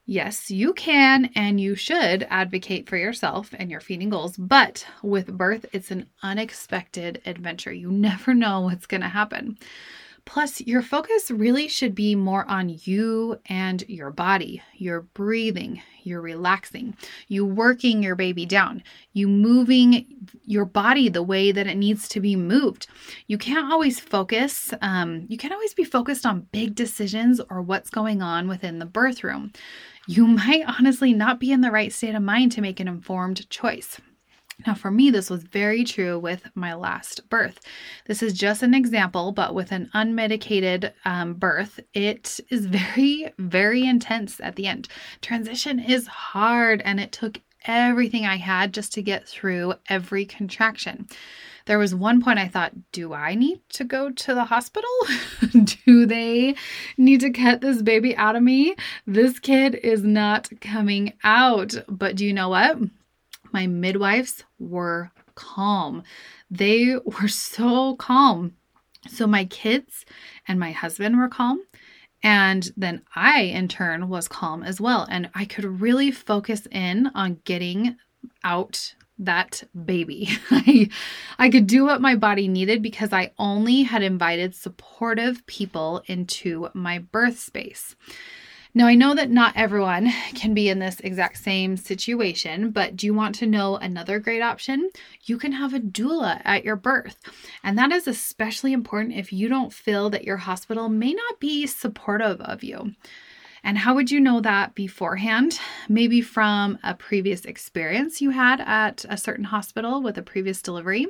Yes, 0.10 0.50
you 0.50 0.72
can 0.72 1.32
and 1.36 1.60
you 1.60 1.76
should 1.76 2.26
advocate 2.30 2.88
for 2.88 2.96
yourself 2.96 3.54
and 3.60 3.70
your 3.70 3.82
feeding 3.82 4.10
goals, 4.10 4.38
but 4.38 4.88
with 5.04 5.38
birth, 5.38 5.66
it's 5.74 5.92
an 5.92 6.08
unexpected 6.24 7.22
adventure. 7.26 7.74
You 7.74 7.92
never 7.92 8.34
know 8.34 8.62
what's 8.62 8.86
going 8.86 9.02
to 9.02 9.10
happen. 9.10 9.58
Plus, 10.24 10.62
your 10.62 10.82
focus 10.82 11.30
really 11.30 11.68
should 11.68 11.94
be 11.94 12.16
more 12.16 12.46
on 12.50 12.78
you 12.84 13.40
and 13.48 13.84
your 13.90 14.12
body, 14.12 14.62
your 14.76 15.02
breathing, 15.02 15.82
your 16.04 16.22
relaxing, 16.22 16.96
you 17.28 17.46
working 17.46 18.04
your 18.04 18.16
baby 18.16 18.46
down, 18.46 18.84
you 19.14 19.28
moving 19.28 20.06
your 20.46 20.66
body 20.66 21.08
the 21.08 21.24
way 21.24 21.52
that 21.54 21.68
it 21.68 21.76
needs 21.76 22.10
to 22.10 22.20
be 22.20 22.36
moved. 22.36 22.88
You 23.28 23.38
can't 23.38 23.72
always 23.72 24.02
focus, 24.02 24.74
um, 24.82 25.26
you 25.30 25.38
can't 25.38 25.54
always 25.54 25.74
be 25.74 25.86
focused 25.86 26.26
on 26.26 26.48
big 26.52 26.76
decisions 26.76 27.40
or 27.50 27.62
what's 27.62 27.90
going 27.90 28.22
on 28.22 28.50
within 28.50 28.80
the 28.80 28.86
birth 28.86 29.24
room 29.24 29.54
you 30.08 30.26
might 30.26 30.64
honestly 30.66 31.14
not 31.14 31.40
be 31.40 31.52
in 31.52 31.62
the 31.62 31.72
right 31.72 31.94
state 31.94 32.16
of 32.16 32.24
mind 32.24 32.54
to 32.54 32.62
make 32.62 32.80
an 32.80 32.88
informed 32.88 33.50
choice. 33.50 34.00
Now, 34.66 34.74
for 34.74 34.90
me, 34.90 35.12
this 35.12 35.30
was 35.30 35.44
very 35.44 35.84
true 35.84 36.18
with 36.18 36.48
my 36.56 36.74
last 36.74 37.30
birth. 37.30 37.60
This 38.08 38.24
is 38.24 38.34
just 38.34 38.64
an 38.64 38.74
example, 38.74 39.32
but 39.32 39.54
with 39.54 39.72
an 39.72 39.92
unmedicated 39.94 40.94
um, 41.06 41.36
birth, 41.36 41.80
it 41.94 42.40
is 42.50 42.66
very, 42.66 43.32
very 43.38 43.86
intense 43.86 44.40
at 44.40 44.56
the 44.56 44.66
end. 44.66 44.88
Transition 45.22 45.80
is 45.80 46.08
hard, 46.08 46.82
and 46.84 47.00
it 47.00 47.12
took 47.12 47.40
everything 47.66 48.26
I 48.26 48.38
had 48.38 48.74
just 48.74 48.94
to 48.94 49.04
get 49.04 49.28
through 49.28 49.76
every 49.90 50.26
contraction. 50.26 51.08
There 51.68 51.78
was 51.78 51.94
one 51.94 52.22
point 52.22 52.40
I 52.40 52.48
thought, 52.48 52.72
do 52.94 53.14
I 53.14 53.36
need 53.36 53.60
to 53.74 53.84
go 53.84 54.10
to 54.10 54.34
the 54.34 54.46
hospital? 54.46 54.90
do 55.86 56.06
they 56.06 56.56
need 56.98 57.20
to 57.20 57.30
cut 57.30 57.60
this 57.60 57.82
baby 57.82 58.16
out 58.16 58.38
of 58.38 58.44
me? 58.44 58.76
This 59.06 59.38
kid 59.38 59.76
is 59.76 60.02
not 60.02 60.50
coming 60.62 61.14
out. 61.26 61.76
But 61.90 62.16
do 62.16 62.26
you 62.26 62.34
know 62.34 62.48
what? 62.50 62.78
My 63.52 63.68
midwives 63.68 64.46
were 64.58 65.12
calm. 65.36 66.04
They 66.50 66.96
were 67.04 67.28
so 67.28 67.98
calm. 67.98 68.54
So 69.10 69.28
my 69.28 69.44
kids 69.44 70.06
and 70.48 70.58
my 70.58 70.72
husband 70.72 71.18
were 71.18 71.28
calm. 71.28 71.62
And 72.24 72.72
then 72.78 73.04
I, 73.14 73.42
in 73.42 73.68
turn, 73.68 74.08
was 74.08 74.30
calm 74.30 74.64
as 74.64 74.80
well. 74.80 75.06
And 75.10 75.30
I 75.36 75.44
could 75.44 75.82
really 75.82 76.12
focus 76.12 76.66
in 76.72 77.12
on 77.14 77.42
getting 77.44 77.98
out 78.44 78.96
that 79.20 79.64
baby. 79.86 80.30
I, 80.52 80.90
I 81.38 81.50
could 81.50 81.68
do 81.68 81.86
what 81.86 82.02
my 82.02 82.16
body 82.16 82.48
needed 82.48 82.82
because 82.82 83.14
I 83.14 83.32
only 83.38 83.84
had 83.84 84.04
invited 84.04 84.56
supportive 84.56 85.46
people 85.48 86.04
into 86.08 86.70
my 86.74 87.00
birth 87.00 87.40
space. 87.40 87.96
Now, 88.78 88.86
I 88.86 88.94
know 88.94 89.16
that 89.16 89.32
not 89.32 89.54
everyone 89.56 90.12
can 90.36 90.54
be 90.54 90.70
in 90.70 90.78
this 90.78 91.00
exact 91.00 91.40
same 91.40 91.78
situation, 91.78 92.70
but 92.70 92.96
do 92.96 93.08
you 93.08 93.14
want 93.16 93.34
to 93.36 93.48
know 93.48 93.76
another 93.78 94.20
great 94.20 94.42
option? 94.42 94.92
You 95.24 95.40
can 95.40 95.54
have 95.54 95.74
a 95.74 95.80
doula 95.80 96.42
at 96.46 96.64
your 96.64 96.76
birth. 96.76 97.18
And 97.64 97.76
that 97.80 97.92
is 97.92 98.08
especially 98.08 98.74
important 98.74 99.16
if 99.16 99.34
you 99.34 99.50
don't 99.50 99.74
feel 99.74 100.12
that 100.12 100.26
your 100.26 100.38
hospital 100.38 100.90
may 100.90 101.14
not 101.14 101.40
be 101.40 101.66
supportive 101.66 102.40
of 102.42 102.64
you. 102.64 102.94
And 103.68 103.78
how 103.78 103.96
would 103.96 104.10
you 104.10 104.22
know 104.22 104.40
that 104.40 104.76
beforehand? 104.76 105.60
Maybe 105.90 106.22
from 106.22 106.80
a 106.84 106.94
previous 106.94 107.44
experience 107.44 108.22
you 108.22 108.30
had 108.30 108.62
at 108.62 109.04
a 109.10 109.18
certain 109.18 109.44
hospital 109.44 110.02
with 110.02 110.18
a 110.18 110.22
previous 110.22 110.62
delivery. 110.62 111.08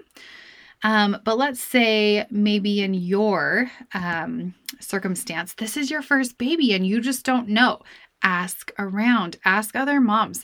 Um, 0.82 1.18
but 1.24 1.38
let's 1.38 1.62
say 1.62 2.26
maybe 2.32 2.82
in 2.82 2.96
your 2.96 3.70
um, 3.94 4.56
circumstance, 4.80 5.54
this 5.54 5.78
is 5.78 5.92
your 5.92 6.02
first 6.02 6.40
baby 6.40 6.74
and 6.74 6.86
you 6.88 7.00
just 7.00 7.24
don't 7.24 7.48
know. 7.48 7.84
Ask 8.24 8.72
around, 8.80 9.38
ask 9.46 9.76
other 9.76 10.02
moms. 10.02 10.44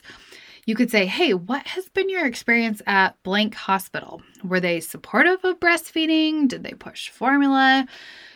You 0.66 0.76
could 0.76 0.92
say, 0.92 1.06
Hey, 1.06 1.34
what 1.34 1.66
has 1.66 1.88
been 1.88 2.08
your 2.08 2.26
experience 2.26 2.80
at 2.86 3.20
blank 3.24 3.56
hospital? 3.56 4.22
Were 4.44 4.60
they 4.60 4.78
supportive 4.78 5.44
of 5.44 5.58
breastfeeding? 5.58 6.46
Did 6.46 6.62
they 6.62 6.74
push 6.74 7.08
formula? 7.08 7.88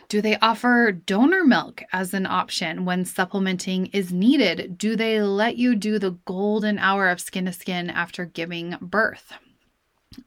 Do 0.09 0.23
they 0.23 0.37
offer 0.39 0.91
donor 0.91 1.43
milk 1.43 1.83
as 1.93 2.15
an 2.15 2.25
option 2.25 2.83
when 2.83 3.05
supplementing 3.05 3.85
is 3.87 4.11
needed? 4.11 4.75
Do 4.75 4.95
they 4.95 5.21
let 5.21 5.57
you 5.57 5.75
do 5.75 5.99
the 5.99 6.17
golden 6.25 6.79
hour 6.79 7.09
of 7.09 7.21
skin 7.21 7.45
to 7.45 7.53
skin 7.53 7.91
after 7.91 8.25
giving 8.25 8.75
birth? 8.81 9.33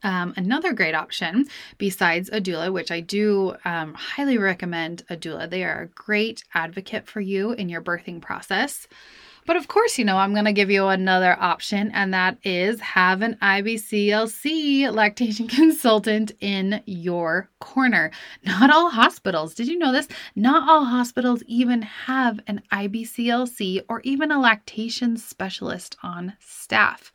Um, 0.04 0.34
another 0.36 0.72
great 0.72 0.94
option 0.94 1.46
besides 1.78 2.30
a 2.32 2.40
doula, 2.40 2.72
which 2.72 2.92
I 2.92 3.00
do 3.00 3.56
um, 3.64 3.94
highly 3.94 4.38
recommend 4.38 5.02
a 5.10 5.16
doula, 5.16 5.50
they 5.50 5.64
are 5.64 5.82
a 5.82 5.88
great 5.88 6.44
advocate 6.54 7.08
for 7.08 7.20
you 7.20 7.50
in 7.50 7.68
your 7.68 7.82
birthing 7.82 8.22
process. 8.22 8.86
But 9.44 9.56
of 9.56 9.66
course, 9.66 9.98
you 9.98 10.04
know, 10.04 10.18
I'm 10.18 10.34
going 10.34 10.44
to 10.44 10.52
give 10.52 10.70
you 10.70 10.86
another 10.86 11.36
option, 11.40 11.90
and 11.92 12.14
that 12.14 12.38
is 12.44 12.80
have 12.80 13.22
an 13.22 13.36
IBCLC 13.42 14.92
lactation 14.94 15.48
consultant 15.48 16.32
in 16.40 16.82
your 16.86 17.50
corner. 17.58 18.12
Not 18.44 18.70
all 18.70 18.90
hospitals, 18.90 19.54
did 19.54 19.66
you 19.66 19.78
know 19.78 19.92
this? 19.92 20.06
Not 20.36 20.68
all 20.68 20.84
hospitals 20.84 21.42
even 21.46 21.82
have 21.82 22.38
an 22.46 22.62
IBCLC 22.70 23.82
or 23.88 24.00
even 24.04 24.30
a 24.30 24.40
lactation 24.40 25.16
specialist 25.16 25.96
on 26.02 26.34
staff, 26.38 27.12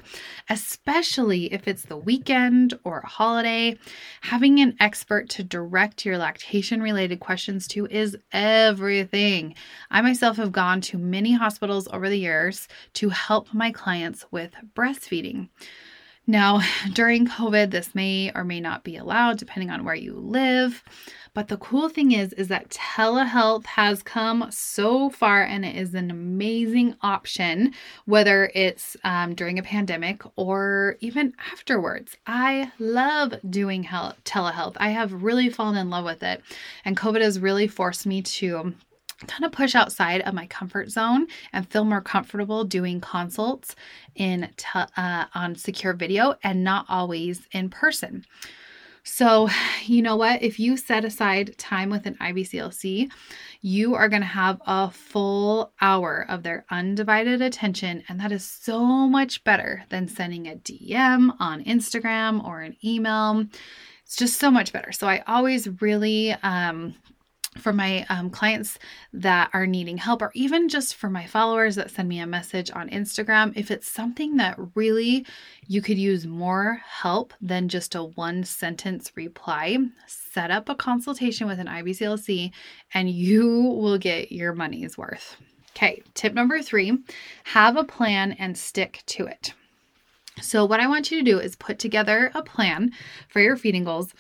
especially 0.49 1.53
if 1.53 1.67
it's 1.67 1.83
the 1.83 1.97
weekend 1.97 2.77
or 2.83 2.99
a 2.99 3.07
holiday. 3.07 3.77
Having 4.21 4.59
an 4.59 4.75
expert 4.79 5.29
to 5.29 5.43
direct 5.43 6.05
your 6.05 6.17
lactation 6.17 6.81
related 6.81 7.19
questions 7.19 7.67
to 7.69 7.85
is 7.87 8.17
everything. 8.33 9.55
I 9.89 10.01
myself 10.01 10.37
have 10.37 10.51
gone 10.51 10.81
to 10.81 10.97
many 10.97 11.33
hospitals 11.33 11.87
over 11.87 12.09
the 12.09 12.16
years 12.17 12.67
to 12.93 13.09
help 13.09 13.53
my 13.53 13.71
clients 13.71 14.25
with 14.31 14.51
breastfeeding. 14.75 15.49
Now, 16.29 16.59
during 16.93 17.25
COVID, 17.25 17.71
this 17.71 17.95
may 17.95 18.31
or 18.35 18.43
may 18.43 18.59
not 18.59 18.83
be 18.83 18.97
allowed 18.97 19.37
depending 19.37 19.69
on 19.69 19.85
where 19.85 19.95
you 19.95 20.13
live. 20.13 20.83
But 21.33 21.47
the 21.49 21.57
cool 21.57 21.87
thing 21.87 22.11
is 22.11 22.33
is 22.33 22.47
that 22.47 22.69
telehealth 22.69 23.65
has 23.67 24.01
come 24.01 24.47
so 24.49 25.11
far 25.11 25.43
and 25.43 25.63
it 25.63 25.75
is 25.75 25.93
an 25.93 26.09
amazing 26.09 26.95
option 27.01 27.75
whether 28.05 28.49
it's 28.55 28.97
um, 29.03 29.35
during 29.35 29.59
a 29.59 29.63
pandemic 29.63 30.23
or 30.35 30.97
even 30.99 31.33
afterwards. 31.51 32.17
I 32.25 32.71
love 32.79 33.35
doing 33.47 33.83
health, 33.83 34.17
telehealth. 34.25 34.77
I 34.77 34.89
have 34.89 35.21
really 35.23 35.49
fallen 35.49 35.77
in 35.77 35.91
love 35.91 36.05
with 36.05 36.23
it. 36.23 36.41
And 36.83 36.97
COVID 36.97 37.21
has 37.21 37.39
really 37.39 37.67
forced 37.67 38.07
me 38.07 38.23
to 38.23 38.73
kind 39.25 39.45
of 39.45 39.51
push 39.51 39.73
outside 39.73 40.21
of 40.21 40.33
my 40.33 40.45
comfort 40.47 40.89
zone 40.89 41.27
and 41.53 41.67
feel 41.69 41.85
more 41.85 42.01
comfortable 42.01 42.63
doing 42.63 43.01
consults 43.01 43.75
in 44.15 44.49
uh, 44.75 45.25
on 45.33 45.55
secure 45.55 45.93
video 45.93 46.35
and 46.43 46.63
not 46.63 46.85
always 46.87 47.47
in 47.51 47.69
person. 47.69 48.25
So, 49.09 49.49
you 49.85 50.01
know 50.01 50.17
what? 50.17 50.43
If 50.43 50.59
you 50.59 50.75
set 50.75 51.05
aside 51.05 51.57
time 51.57 51.89
with 51.89 52.05
an 52.05 52.15
IBCLC, 52.15 53.09
you 53.61 53.95
are 53.95 54.09
going 54.09 54.21
to 54.21 54.27
have 54.27 54.61
a 54.65 54.91
full 54.91 55.71
hour 55.79 56.25
of 56.27 56.43
their 56.43 56.65
undivided 56.69 57.41
attention. 57.41 58.03
And 58.09 58.19
that 58.19 58.33
is 58.33 58.43
so 58.43 58.83
much 58.85 59.45
better 59.45 59.85
than 59.89 60.09
sending 60.09 60.47
a 60.47 60.55
DM 60.55 61.33
on 61.39 61.63
Instagram 61.63 62.43
or 62.43 62.61
an 62.61 62.75
email. 62.83 63.45
It's 64.03 64.17
just 64.17 64.39
so 64.39 64.51
much 64.51 64.73
better. 64.73 64.91
So, 64.91 65.07
I 65.07 65.23
always 65.25 65.69
really 65.81 66.33
um, 66.43 66.93
for 67.57 67.73
my 67.73 68.05
um, 68.09 68.29
clients 68.29 68.79
that 69.13 69.49
are 69.53 69.67
needing 69.67 69.97
help, 69.97 70.21
or 70.21 70.31
even 70.33 70.69
just 70.69 70.95
for 70.95 71.09
my 71.09 71.25
followers 71.25 71.75
that 71.75 71.91
send 71.91 72.09
me 72.09 72.19
a 72.19 72.27
message 72.27 72.71
on 72.71 72.89
Instagram, 72.89 73.53
if 73.55 73.71
it's 73.71 73.87
something 73.87 74.37
that 74.37 74.57
really 74.75 75.25
you 75.67 75.81
could 75.81 75.97
use 75.97 76.25
more 76.25 76.81
help 76.85 77.33
than 77.41 77.69
just 77.69 77.95
a 77.95 78.03
one 78.03 78.43
sentence 78.43 79.11
reply, 79.15 79.77
set 80.05 80.51
up 80.51 80.69
a 80.69 80.75
consultation 80.75 81.47
with 81.47 81.59
an 81.59 81.67
IBCLC 81.67 82.51
and 82.93 83.09
you 83.09 83.47
will 83.61 83.97
get 83.97 84.31
your 84.31 84.53
money's 84.53 84.97
worth. 84.97 85.37
Okay, 85.71 86.01
tip 86.13 86.33
number 86.33 86.61
three 86.61 86.97
have 87.43 87.77
a 87.77 87.83
plan 87.83 88.31
and 88.33 88.57
stick 88.57 89.03
to 89.05 89.27
it. 89.27 89.53
So, 90.41 90.65
what 90.65 90.79
I 90.79 90.87
want 90.87 91.11
you 91.11 91.17
to 91.19 91.23
do 91.23 91.39
is 91.39 91.55
put 91.55 91.79
together 91.79 92.31
a 92.33 92.43
plan 92.43 92.91
for 93.27 93.41
your 93.41 93.57
feeding 93.57 93.83
goals 93.83 94.13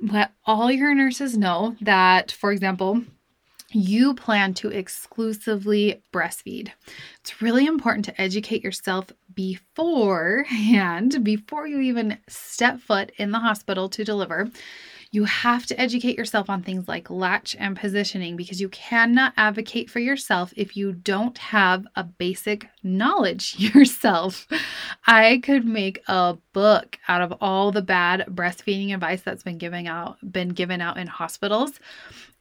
let 0.00 0.32
all 0.46 0.70
your 0.70 0.94
nurses 0.94 1.36
know 1.36 1.76
that, 1.80 2.32
for 2.32 2.52
example, 2.52 3.02
you 3.72 4.14
plan 4.14 4.52
to 4.54 4.68
exclusively 4.68 6.02
breastfeed. 6.12 6.70
It's 7.20 7.40
really 7.40 7.66
important 7.66 8.04
to 8.06 8.20
educate 8.20 8.64
yourself 8.64 9.12
beforehand, 9.34 11.22
before 11.22 11.68
you 11.68 11.80
even 11.80 12.18
step 12.26 12.80
foot 12.80 13.12
in 13.16 13.30
the 13.30 13.38
hospital 13.38 13.88
to 13.90 14.02
deliver, 14.04 14.50
you 15.12 15.24
have 15.24 15.66
to 15.66 15.80
educate 15.80 16.16
yourself 16.16 16.48
on 16.48 16.62
things 16.62 16.86
like 16.86 17.10
latch 17.10 17.56
and 17.58 17.76
positioning 17.76 18.36
because 18.36 18.60
you 18.60 18.68
cannot 18.68 19.32
advocate 19.36 19.90
for 19.90 19.98
yourself 19.98 20.52
if 20.56 20.76
you 20.76 20.92
don't 20.92 21.36
have 21.38 21.84
a 21.96 22.04
basic 22.04 22.68
knowledge 22.82 23.56
yourself. 23.58 24.46
I 25.06 25.40
could 25.42 25.64
make 25.64 26.00
a 26.06 26.36
book 26.52 26.98
out 27.08 27.22
of 27.22 27.34
all 27.40 27.72
the 27.72 27.82
bad 27.82 28.26
breastfeeding 28.30 28.94
advice 28.94 29.22
that's 29.22 29.42
been 29.42 29.58
given 29.58 29.86
out 29.86 30.16
been 30.30 30.50
given 30.50 30.80
out 30.80 30.96
in 30.96 31.08
hospitals. 31.08 31.72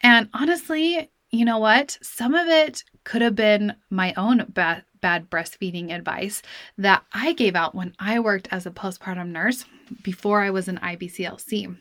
And 0.02 0.30
honestly, 0.34 1.10
you 1.32 1.46
know 1.46 1.60
what? 1.60 1.98
Some 2.02 2.36
of 2.36 2.48
it 2.48 2.84
could 3.04 3.22
have 3.22 3.36
been 3.36 3.76
my 3.90 4.14
own 4.16 4.46
bad, 4.50 4.84
bad 5.02 5.30
breastfeeding 5.30 5.92
advice 5.94 6.42
that 6.78 7.04
I 7.14 7.34
gave 7.34 7.56
out 7.56 7.76
when 7.76 7.96
I 8.00 8.20
worked 8.20 8.48
as 8.52 8.66
a 8.66 8.72
postpartum 8.72 9.30
nurse 9.30 9.66
before 10.04 10.42
I 10.42 10.50
was 10.52 10.68
an 10.68 10.80
IBCLC. 10.80 11.76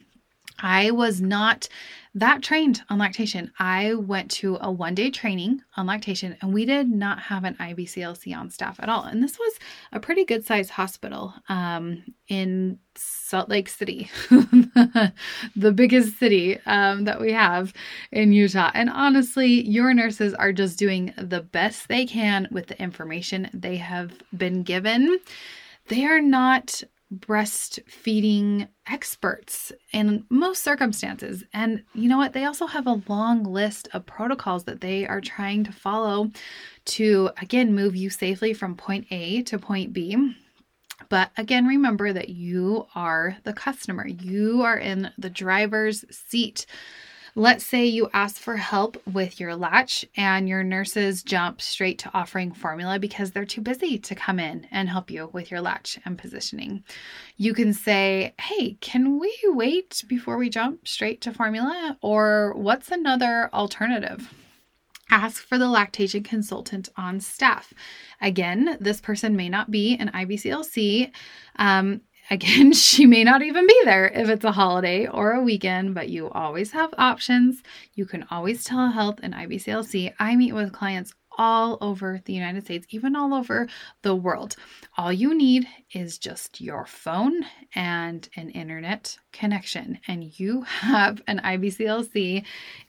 I 0.58 0.90
was 0.90 1.20
not 1.20 1.68
that 2.14 2.42
trained 2.42 2.82
on 2.88 2.98
lactation. 2.98 3.52
I 3.58 3.94
went 3.94 4.30
to 4.32 4.58
a 4.60 4.70
one 4.72 4.94
day 4.94 5.10
training 5.10 5.62
on 5.76 5.86
lactation 5.86 6.36
and 6.40 6.52
we 6.52 6.64
did 6.64 6.90
not 6.90 7.20
have 7.20 7.44
an 7.44 7.54
IBCLC 7.54 8.36
on 8.36 8.50
staff 8.50 8.80
at 8.80 8.88
all. 8.88 9.04
And 9.04 9.22
this 9.22 9.38
was 9.38 9.54
a 9.92 10.00
pretty 10.00 10.24
good 10.24 10.44
sized 10.44 10.70
hospital 10.70 11.34
um, 11.48 12.02
in 12.26 12.78
Salt 12.96 13.48
Lake 13.48 13.68
City, 13.68 14.10
the 14.30 15.72
biggest 15.72 16.18
city 16.18 16.58
um, 16.66 17.04
that 17.04 17.20
we 17.20 17.32
have 17.32 17.72
in 18.10 18.32
Utah. 18.32 18.70
And 18.74 18.90
honestly, 18.90 19.68
your 19.68 19.94
nurses 19.94 20.34
are 20.34 20.52
just 20.52 20.78
doing 20.78 21.14
the 21.16 21.42
best 21.42 21.88
they 21.88 22.06
can 22.06 22.48
with 22.50 22.66
the 22.66 22.82
information 22.82 23.50
they 23.52 23.76
have 23.76 24.12
been 24.36 24.62
given. 24.64 25.18
They 25.86 26.04
are 26.04 26.20
not 26.20 26.82
breastfeeding 27.14 28.68
experts 28.86 29.72
in 29.92 30.24
most 30.28 30.62
circumstances. 30.62 31.42
And 31.54 31.82
you 31.94 32.08
know 32.08 32.18
what? 32.18 32.34
They 32.34 32.44
also 32.44 32.66
have 32.66 32.86
a 32.86 33.02
long 33.08 33.44
list 33.44 33.88
of 33.92 34.06
protocols 34.06 34.64
that 34.64 34.80
they 34.80 35.06
are 35.06 35.20
trying 35.20 35.64
to 35.64 35.72
follow 35.72 36.30
to, 36.86 37.30
again, 37.40 37.74
move 37.74 37.96
you 37.96 38.10
safely 38.10 38.52
from 38.52 38.76
point 38.76 39.06
A 39.10 39.42
to 39.44 39.58
point 39.58 39.92
B. 39.92 40.34
But 41.08 41.30
again, 41.36 41.66
remember 41.66 42.12
that 42.12 42.28
you 42.28 42.86
are 42.94 43.38
the 43.44 43.52
customer, 43.52 44.06
you 44.06 44.62
are 44.62 44.76
in 44.76 45.10
the 45.16 45.30
driver's 45.30 46.04
seat. 46.10 46.66
Let's 47.38 47.64
say 47.64 47.84
you 47.84 48.10
ask 48.12 48.34
for 48.34 48.56
help 48.56 49.00
with 49.06 49.38
your 49.38 49.54
latch 49.54 50.04
and 50.16 50.48
your 50.48 50.64
nurses 50.64 51.22
jump 51.22 51.60
straight 51.60 51.96
to 52.00 52.10
offering 52.12 52.50
formula 52.50 52.98
because 52.98 53.30
they're 53.30 53.44
too 53.44 53.60
busy 53.60 53.96
to 53.96 54.14
come 54.16 54.40
in 54.40 54.66
and 54.72 54.88
help 54.88 55.08
you 55.08 55.30
with 55.32 55.48
your 55.48 55.60
latch 55.60 56.00
and 56.04 56.18
positioning. 56.18 56.82
You 57.36 57.54
can 57.54 57.72
say, 57.74 58.34
Hey, 58.40 58.76
can 58.80 59.20
we 59.20 59.32
wait 59.44 60.02
before 60.08 60.36
we 60.36 60.50
jump 60.50 60.88
straight 60.88 61.20
to 61.20 61.32
formula? 61.32 61.96
Or 62.02 62.54
what's 62.56 62.90
another 62.90 63.50
alternative? 63.52 64.34
Ask 65.08 65.40
for 65.40 65.58
the 65.58 65.68
lactation 65.68 66.24
consultant 66.24 66.88
on 66.96 67.20
staff. 67.20 67.72
Again, 68.20 68.76
this 68.80 69.00
person 69.00 69.36
may 69.36 69.48
not 69.48 69.70
be 69.70 69.96
an 69.96 70.10
IBCLC. 70.12 71.12
Um, 71.56 72.00
Again, 72.30 72.72
she 72.74 73.06
may 73.06 73.24
not 73.24 73.42
even 73.42 73.66
be 73.66 73.80
there 73.84 74.08
if 74.08 74.28
it's 74.28 74.44
a 74.44 74.52
holiday 74.52 75.06
or 75.06 75.32
a 75.32 75.42
weekend, 75.42 75.94
but 75.94 76.08
you 76.08 76.30
always 76.30 76.72
have 76.72 76.94
options. 76.98 77.62
You 77.94 78.06
can 78.06 78.26
always 78.30 78.64
telehealth 78.64 79.20
and 79.22 79.34
IBCLC. 79.34 80.12
I 80.18 80.36
meet 80.36 80.52
with 80.52 80.72
clients 80.72 81.14
all 81.38 81.78
over 81.80 82.20
the 82.24 82.32
United 82.32 82.64
States, 82.64 82.86
even 82.90 83.14
all 83.14 83.32
over 83.32 83.68
the 84.02 84.14
world. 84.14 84.56
All 84.96 85.12
you 85.12 85.36
need 85.36 85.66
is 85.92 86.18
just 86.18 86.60
your 86.60 86.84
phone 86.84 87.44
and 87.74 88.28
an 88.36 88.50
internet 88.50 89.16
connection, 89.32 89.98
and 90.06 90.38
you 90.38 90.62
have 90.62 91.22
an 91.26 91.40
IBCLC 91.42 92.44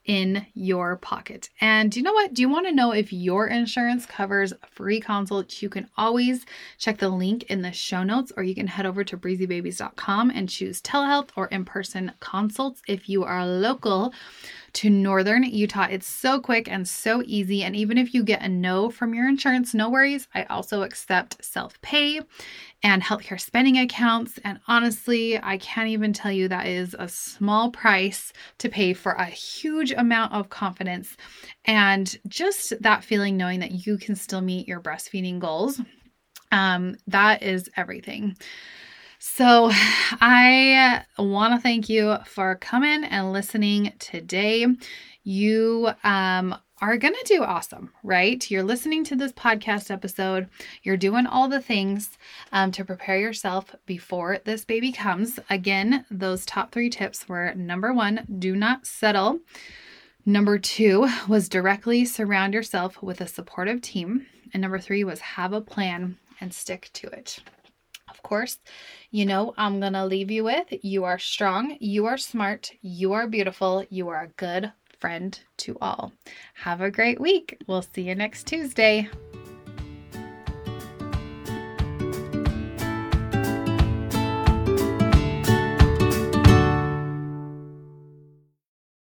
in 0.06 0.46
your 0.54 0.98
pocket. 0.98 1.50
And 1.62 1.92
do 1.92 2.00
you 2.00 2.04
know 2.04 2.14
what? 2.14 2.34
Do 2.34 2.42
you 2.42 2.50
want 2.50 2.66
to 2.68 2.74
know 2.74 2.92
if 2.92 3.14
your 3.14 3.48
insurance 3.48 4.06
covers 4.06 4.54
free 4.72 5.00
consults? 5.00 5.62
You 5.62 5.70
can 5.70 5.90
always 5.98 6.46
check 6.78 6.98
the 6.98 7.10
link 7.10 7.44
in 7.44 7.62
the 7.62 7.72
show 7.72 8.04
notes, 8.04 8.32
or 8.36 8.44
you 8.44 8.56
can 8.56 8.68
head 8.68 8.86
over 8.86 9.04
to 9.04 9.18
breezybabies.com 9.18 10.32
and 10.32 10.50
choose 10.50 10.82
telehealth 10.82 11.30
or 11.36 11.48
in 11.48 11.64
person 11.66 12.12
consults 12.20 12.82
if 12.88 13.08
you 13.08 13.24
are 13.24 13.46
local 13.46 14.14
to 14.74 14.90
northern 14.90 15.44
Utah. 15.44 15.88
It's 15.90 16.08
so 16.08 16.40
quick 16.40 16.68
and 16.70 16.88
so 16.88 17.24
easy. 17.26 17.64
And 17.64 17.76
even 17.76 17.98
if 17.98 18.14
you 18.14 18.24
get 18.24 18.42
a 18.42 18.50
no 18.50 18.90
from 18.90 19.14
your 19.14 19.28
insurance, 19.28 19.74
no 19.74 19.90
worries. 19.90 20.28
I 20.34 20.44
also 20.44 20.84
accept 20.84 21.44
self 21.44 21.82
pay 21.82 22.22
and 22.84 23.04
healthcare 23.04 23.40
spending 23.40 23.78
accounts. 23.78 24.40
And 24.44 24.60
honestly, 24.68 25.42
I 25.42 25.58
can't 25.58 25.90
even 25.90 26.14
tell 26.14 26.32
you 26.32 26.48
that 26.48 26.68
is 26.68 26.96
a 26.98 27.10
small 27.10 27.72
price 27.72 28.32
to 28.60 28.70
pay 28.70 28.94
for 28.94 29.14
a 29.14 29.26
huge 29.26 29.92
amount 29.92 30.34
of 30.34 30.50
confidence 30.50 31.18
and 31.66 32.18
just 32.28 32.74
that 32.82 33.04
feeling 33.04 33.38
knowing 33.38 33.60
that 33.60 33.86
you 33.86 33.98
can 33.98 34.16
still 34.16 34.42
meet 34.42 34.68
your 34.68 34.80
breastfeeding 34.80 35.40
goals. 35.40 35.82
Um, 36.52 36.96
that 37.08 37.44
is 37.44 37.70
everything. 37.76 38.36
So, 39.20 39.70
I 40.22 41.04
want 41.18 41.54
to 41.54 41.60
thank 41.60 41.90
you 41.90 42.16
for 42.26 42.56
coming 42.56 43.04
and 43.04 43.34
listening 43.34 43.92
today. 44.00 44.66
You 45.24 45.92
um, 46.06 46.56
are 46.82 46.98
going 46.98 47.14
to 47.14 47.34
do 47.34 47.44
awesome, 47.44 47.92
right? 48.04 48.50
You're 48.50 48.64
listening 48.64 49.04
to 49.06 49.16
this 49.16 49.34
podcast 49.34 49.92
episode. 49.92 50.48
You're 50.82 50.98
doing 50.98 51.26
all 51.26 51.50
the 51.50 51.62
things 51.62 52.18
um, 52.54 52.72
to 52.72 52.86
prepare 52.86 53.20
yourself 53.20 53.76
before 53.86 54.40
this 54.46 54.64
baby 54.64 54.92
comes. 54.92 55.40
Again, 55.50 56.06
those 56.10 56.46
top 56.46 56.72
three 56.72 56.90
tips 56.90 57.28
were 57.28 57.54
number 57.54 57.94
one, 57.94 58.26
do 58.40 58.56
not 58.56 58.88
settle. 58.88 59.40
Number 60.26 60.58
two 60.58 61.10
was 61.28 61.50
directly 61.50 62.06
surround 62.06 62.54
yourself 62.54 63.02
with 63.04 63.20
a 63.20 63.28
supportive 63.28 63.82
team. 63.82 64.26
And 64.54 64.62
number 64.62 64.80
three 64.80 65.04
was 65.04 65.20
have 65.20 65.52
a 65.52 65.62
plan 65.62 66.18
and 66.40 66.54
stick 66.54 66.90
to 66.94 67.08
it. 67.08 67.40
Of 68.10 68.24
course, 68.24 68.58
you 69.12 69.26
know, 69.26 69.54
I'm 69.58 69.80
going 69.80 69.94
to 69.94 70.06
leave 70.06 70.32
you 70.32 70.46
with 70.46 70.68
you 70.82 71.04
are 71.04 71.20
strong, 71.20 71.78
you 71.80 72.06
are 72.06 72.18
smart, 72.18 72.72
you 72.82 73.14
are 73.14 73.28
beautiful, 73.28 73.86
you 73.90 74.08
are 74.10 74.24
a 74.24 74.28
good 74.30 74.72
friend 75.00 75.40
to 75.58 75.78
all. 75.82 76.14
Have 76.56 76.82
a 76.82 76.92
great 76.92 77.20
week. 77.20 77.62
We'll 77.68 77.82
see 77.82 78.04
you 78.04 78.16
next 78.16 78.48
Tuesday. 78.48 79.10